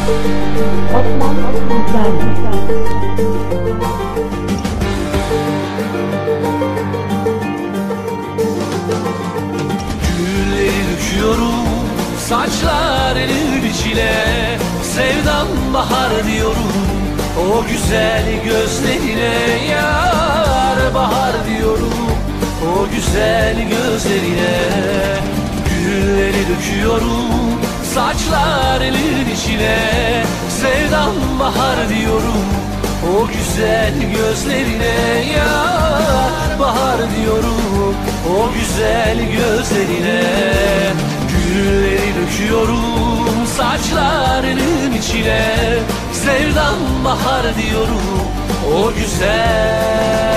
[0.09, 1.37] Osman
[10.19, 11.69] Güzel döküyorum
[12.29, 14.13] saçlarının içine.
[14.83, 16.73] Sevdam bahar diyorum
[17.39, 19.67] o güzel gözlerine.
[19.71, 22.09] Yar bahar diyorum
[22.63, 24.59] o güzel gözlerine.
[25.69, 32.45] Gülleri döküyorum saçlarının içine Sevdam bahar diyorum
[33.17, 35.25] o güzel gözlerine.
[35.37, 37.95] Yar bahar diyorum
[38.29, 40.23] o güzel gözlerine.
[41.29, 45.43] Gülleri döküyorum saçlarının içine
[46.13, 48.03] Sevdam bahar diyorum
[48.75, 50.29] o güzel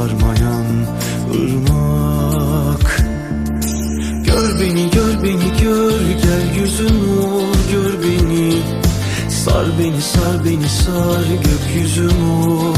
[0.00, 0.66] varmayan
[1.34, 3.02] ırmak.
[4.26, 8.62] Gör beni gör beni gör gel gözüm ol gör beni
[9.28, 12.74] Sar beni sar beni sar gökyüzüm ol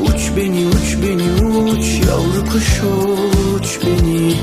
[0.00, 2.80] Uç beni uç beni uç yavru kuş
[3.54, 4.34] uç beni.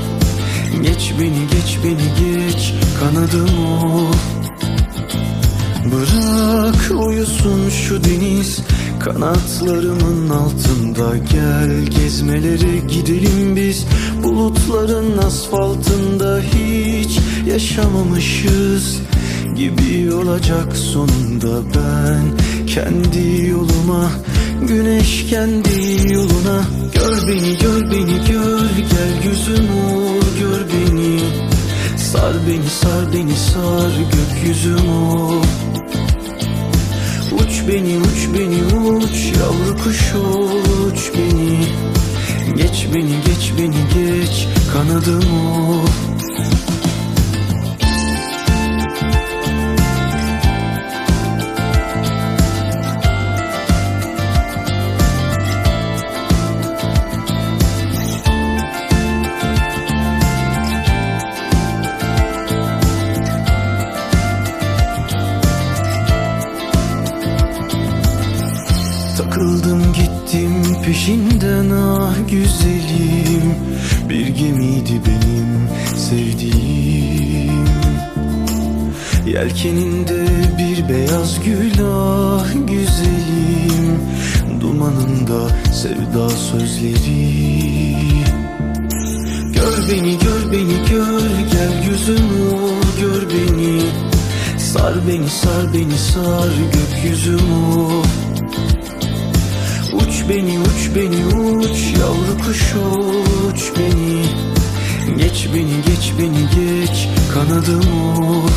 [0.82, 4.12] Geç beni geç beni geç kanadım ol
[5.92, 8.60] Bırak uyusun şu deniz
[9.04, 13.86] Kanatlarımın altında Gel gezmelere gidelim biz.
[14.22, 19.00] Bulutların asfaltında Hiç yaşamamışız
[19.56, 22.22] Gibi olacak sonunda ben.
[22.66, 24.10] Kendi yoluma
[24.68, 26.64] Güneş kendi yoluna.
[26.94, 31.20] Gör beni gör beni gör Gel gözüm ol gör beni.
[31.98, 35.42] Sar beni sar beni sar gökyüzüm ol
[37.68, 39.32] beni uç beni uç.
[39.38, 41.66] Yavru kuş uç beni.
[42.56, 44.48] Geç beni geç beni geç.
[44.72, 45.24] Kanadım
[45.68, 45.86] ol
[70.94, 73.54] peşinden ah güzelim.
[74.08, 77.64] Bir gemiydi benim sevdiğim.
[79.26, 80.26] Yelkeninde
[80.58, 84.00] bir beyaz gül ah güzelim.
[84.60, 87.96] Dumanında sevda sözleri.
[89.52, 91.20] Gör beni gör beni gör.
[91.52, 93.80] Gel gözüm ol gör beni.
[94.58, 98.04] Sar beni sar beni sar gökyüzüm ol
[100.28, 101.94] beni uç beni uç.
[102.00, 102.74] Yavru kuş
[103.48, 104.22] uç beni.
[105.18, 107.08] Geç beni geç beni geç.
[107.34, 107.84] Kanadım
[108.18, 108.48] ol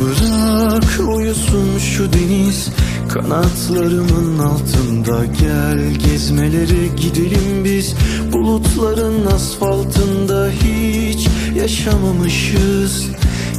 [0.00, 2.68] Bırak uyusun şu deniz.
[3.08, 5.94] Kanatlarımın altında Gel.
[5.94, 7.94] Gezmelere gidelim biz.
[8.32, 13.06] Bulutların asfaltında Hiç yaşamamışız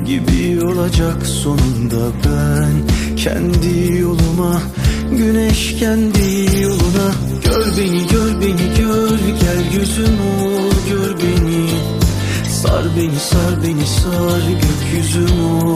[0.06, 2.72] Gibi olacak sonunda ben
[3.16, 4.61] Kendi yoluma
[5.11, 7.13] Güneş kendi yoluna.
[7.45, 9.19] Gör beni gör beni gör.
[9.41, 11.69] Gel gözüm ol gör beni.
[12.49, 15.75] Sar beni sar beni sar gökyüzümü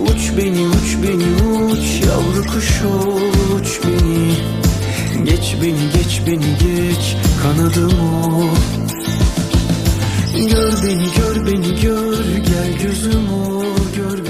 [0.00, 2.06] Uç beni uç beni uç.
[2.06, 2.82] Yavru kuş
[3.54, 4.34] uç beni.
[5.24, 7.16] Geç beni geç beni geç.
[7.42, 8.48] Kanadımı
[10.34, 12.24] Gör beni gör beni gör.
[12.36, 13.62] Gel gözümü
[13.96, 14.27] gör beni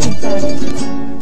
[0.00, 1.13] 现在。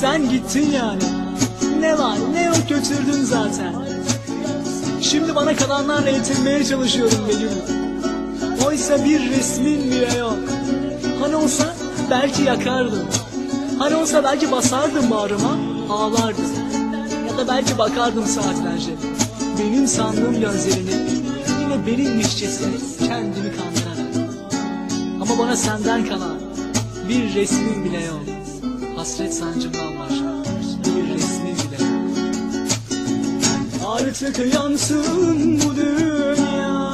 [0.00, 1.02] Sen gittin yani.
[1.80, 3.74] Ne var ne yok götürdün zaten.
[5.02, 7.50] Şimdi bana kalanlarla yetinmeye çalışıyorum Begüm.
[8.66, 10.38] Oysa bir resmin bile yok.
[11.20, 11.74] Hani olsa
[12.10, 13.08] belki yakardım.
[13.78, 15.56] Hani olsa belki basardım bağrıma
[15.90, 16.44] ağlardım.
[17.28, 18.90] Ya da belki bakardım saatlerce.
[19.58, 20.90] Benim sandığım gözlerini
[21.60, 24.30] Yine benimmişçesine kendimi kandırarak.
[25.20, 26.36] Ama bana senden kalan
[27.08, 28.22] bir resmin bile yok.
[28.96, 29.87] Hasret sancımdan
[33.98, 36.92] Artık yansın bu dünya.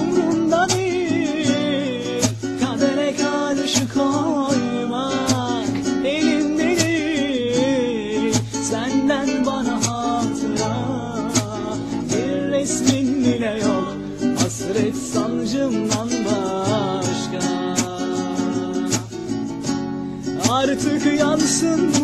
[0.00, 2.22] Umrumda değil
[2.60, 5.70] Kadere karşı koymak
[6.04, 8.34] Elimde değil
[8.70, 10.76] Senden bana hatıra
[12.10, 13.96] Bir resmin bile yok.
[14.38, 17.44] Hasret sancımdan başka.
[20.50, 22.03] Artık yansın bu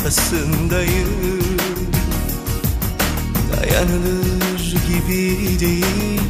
[0.00, 1.08] ortasındayım.
[3.52, 6.20] Dayanılır gibi değil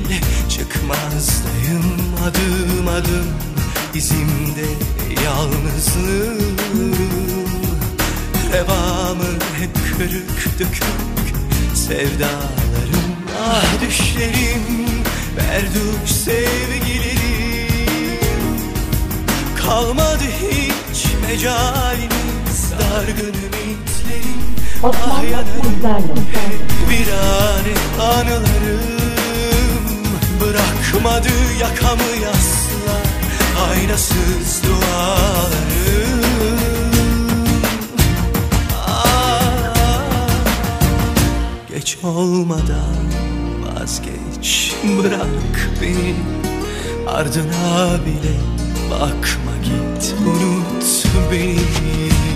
[0.49, 1.85] Çıkmazdayım.
[2.25, 3.27] Adım adım
[3.95, 4.67] izimde
[5.25, 6.57] yalnızlığım.
[8.53, 10.85] Revamı hep kırık dökük
[11.75, 13.11] sevdalarım.
[13.43, 14.87] Ah düşlerim
[15.37, 17.21] verduk sevgilerim
[19.63, 23.60] Kalmadı hiç mecalimiz dargınım.
[24.83, 26.01] Ah yanımda
[26.91, 27.65] bir an
[28.05, 28.81] anılarım
[30.41, 31.29] Bırakmadı?
[31.61, 32.97] Yakamı yasla
[33.71, 36.21] Aynasız dualarım.
[41.69, 43.11] Geç olmadan
[43.63, 46.15] vazgeç Bırak beni
[47.09, 48.37] ardına bile
[48.91, 52.30] Bakma git unut beni.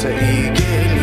[0.00, 0.97] seguir.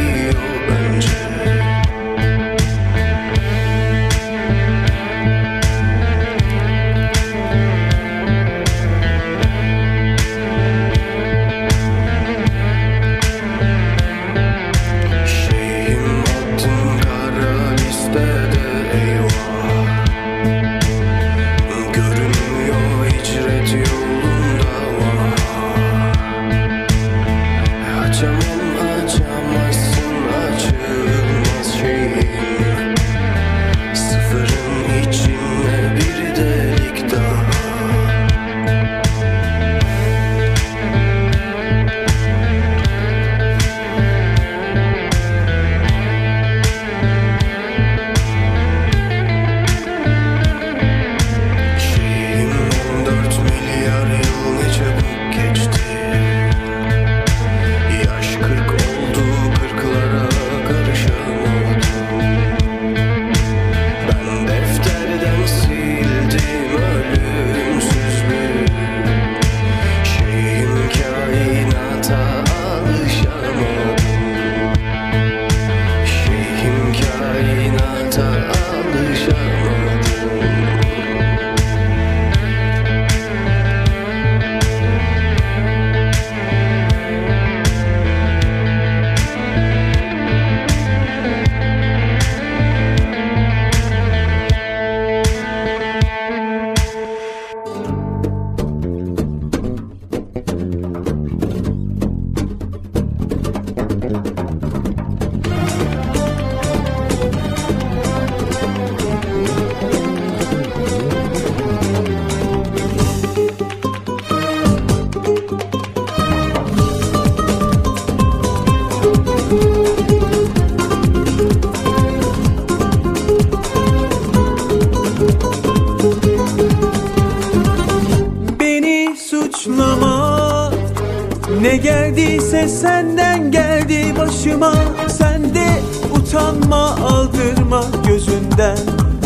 [132.68, 134.74] Senden geldi başıma.
[135.08, 135.68] Sen de
[136.16, 138.78] utanma aldırma gözünden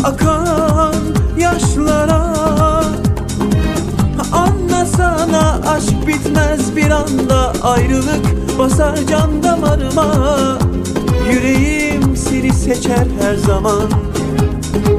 [0.04, 0.94] Akan
[1.38, 2.34] yaşlara.
[4.32, 10.14] Anlasana aşk bitmez bir anda Ayrılık basar can damarıma.
[11.30, 13.90] Yüreğim seni seçer her zaman.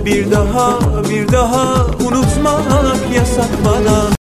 [0.05, 0.79] Bir daha
[1.09, 4.20] bir daha unutmak yasak bana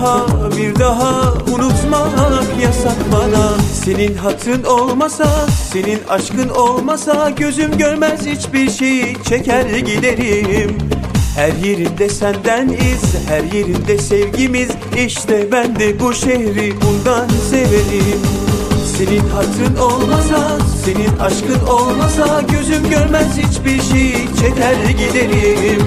[0.00, 3.50] daha bir daha unutmak yasak bana.
[3.84, 10.78] Senin hatın olmasa senin aşkın olmasa Gözüm görmez hiçbir şeyi çeker giderim.
[11.36, 18.20] Her yerinde senden iz, her yerinde sevgimiz İşte ben de bu şehri bundan severim.
[18.96, 25.82] Senin hatın olmasa, senin aşkın olmasa Gözüm görmez hiçbir şeyi çeker giderim.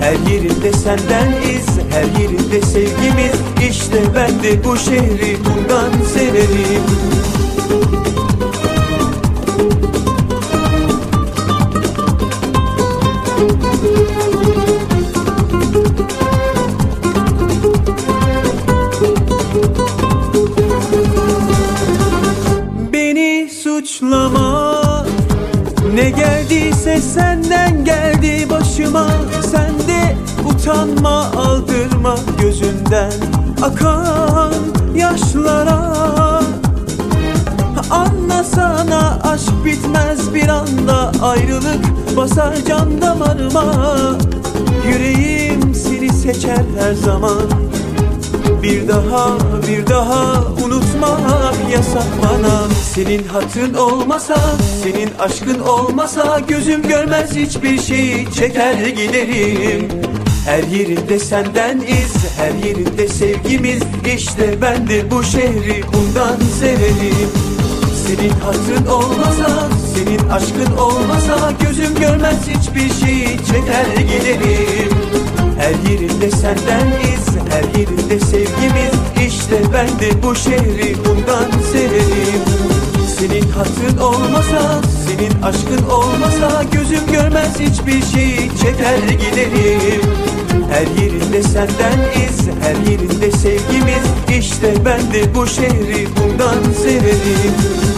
[0.00, 3.32] Her yerinde senden iz, her yerinde sevgimiz.
[3.70, 6.82] İşte ben de bu şehri bundan severim.
[22.92, 24.80] Beni suçlama.
[25.94, 29.06] Ne geldiyse senden geldi başıma.
[29.50, 31.19] Sen de utanma
[33.62, 34.52] Akan
[34.94, 35.80] yaşlara.
[37.90, 43.74] Anlasana aşk bitmez bir anda Ayrılık basar can damarıma.
[44.88, 47.42] Yüreğim seni seçer her zaman.
[48.62, 52.68] Bir daha bir daha unutmak yasak bana.
[52.94, 54.36] Senin hatın olmasa
[54.82, 59.88] senin aşkın olmasa Gözüm görmez hiçbir şeyi çeker giderim.
[60.46, 63.82] Her yerinde senden iz her yerinde sevgimiz.
[64.16, 67.30] İşte ben de bu şehri bundan severim.
[68.06, 74.92] Senin hatın olmasa, senin aşkın olmasa Gözüm görmez hiçbir şeyi çeker giderim
[75.58, 78.94] Her yerinde senden iz, her yerinde sevgimiz.
[79.26, 82.42] İşte ben de bu şehri bundan severim.
[83.18, 90.39] Senin hatın olmasa, senin aşkın olmasa Gözüm görmez hiçbir şeyi çeker giderim
[90.70, 91.98] her yerinde senden
[92.28, 94.04] iz, her yerinde sevgimiz.
[94.38, 97.89] İşte ben de bu şehri bundan severim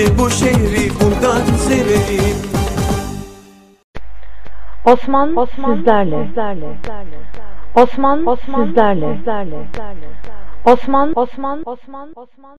[0.00, 2.36] De bu şehri bundan severim
[4.84, 6.16] Osman, sizlerle.
[7.74, 9.18] Osman, sizlerle.
[10.64, 12.58] Osman, Osman, Osman, Osman.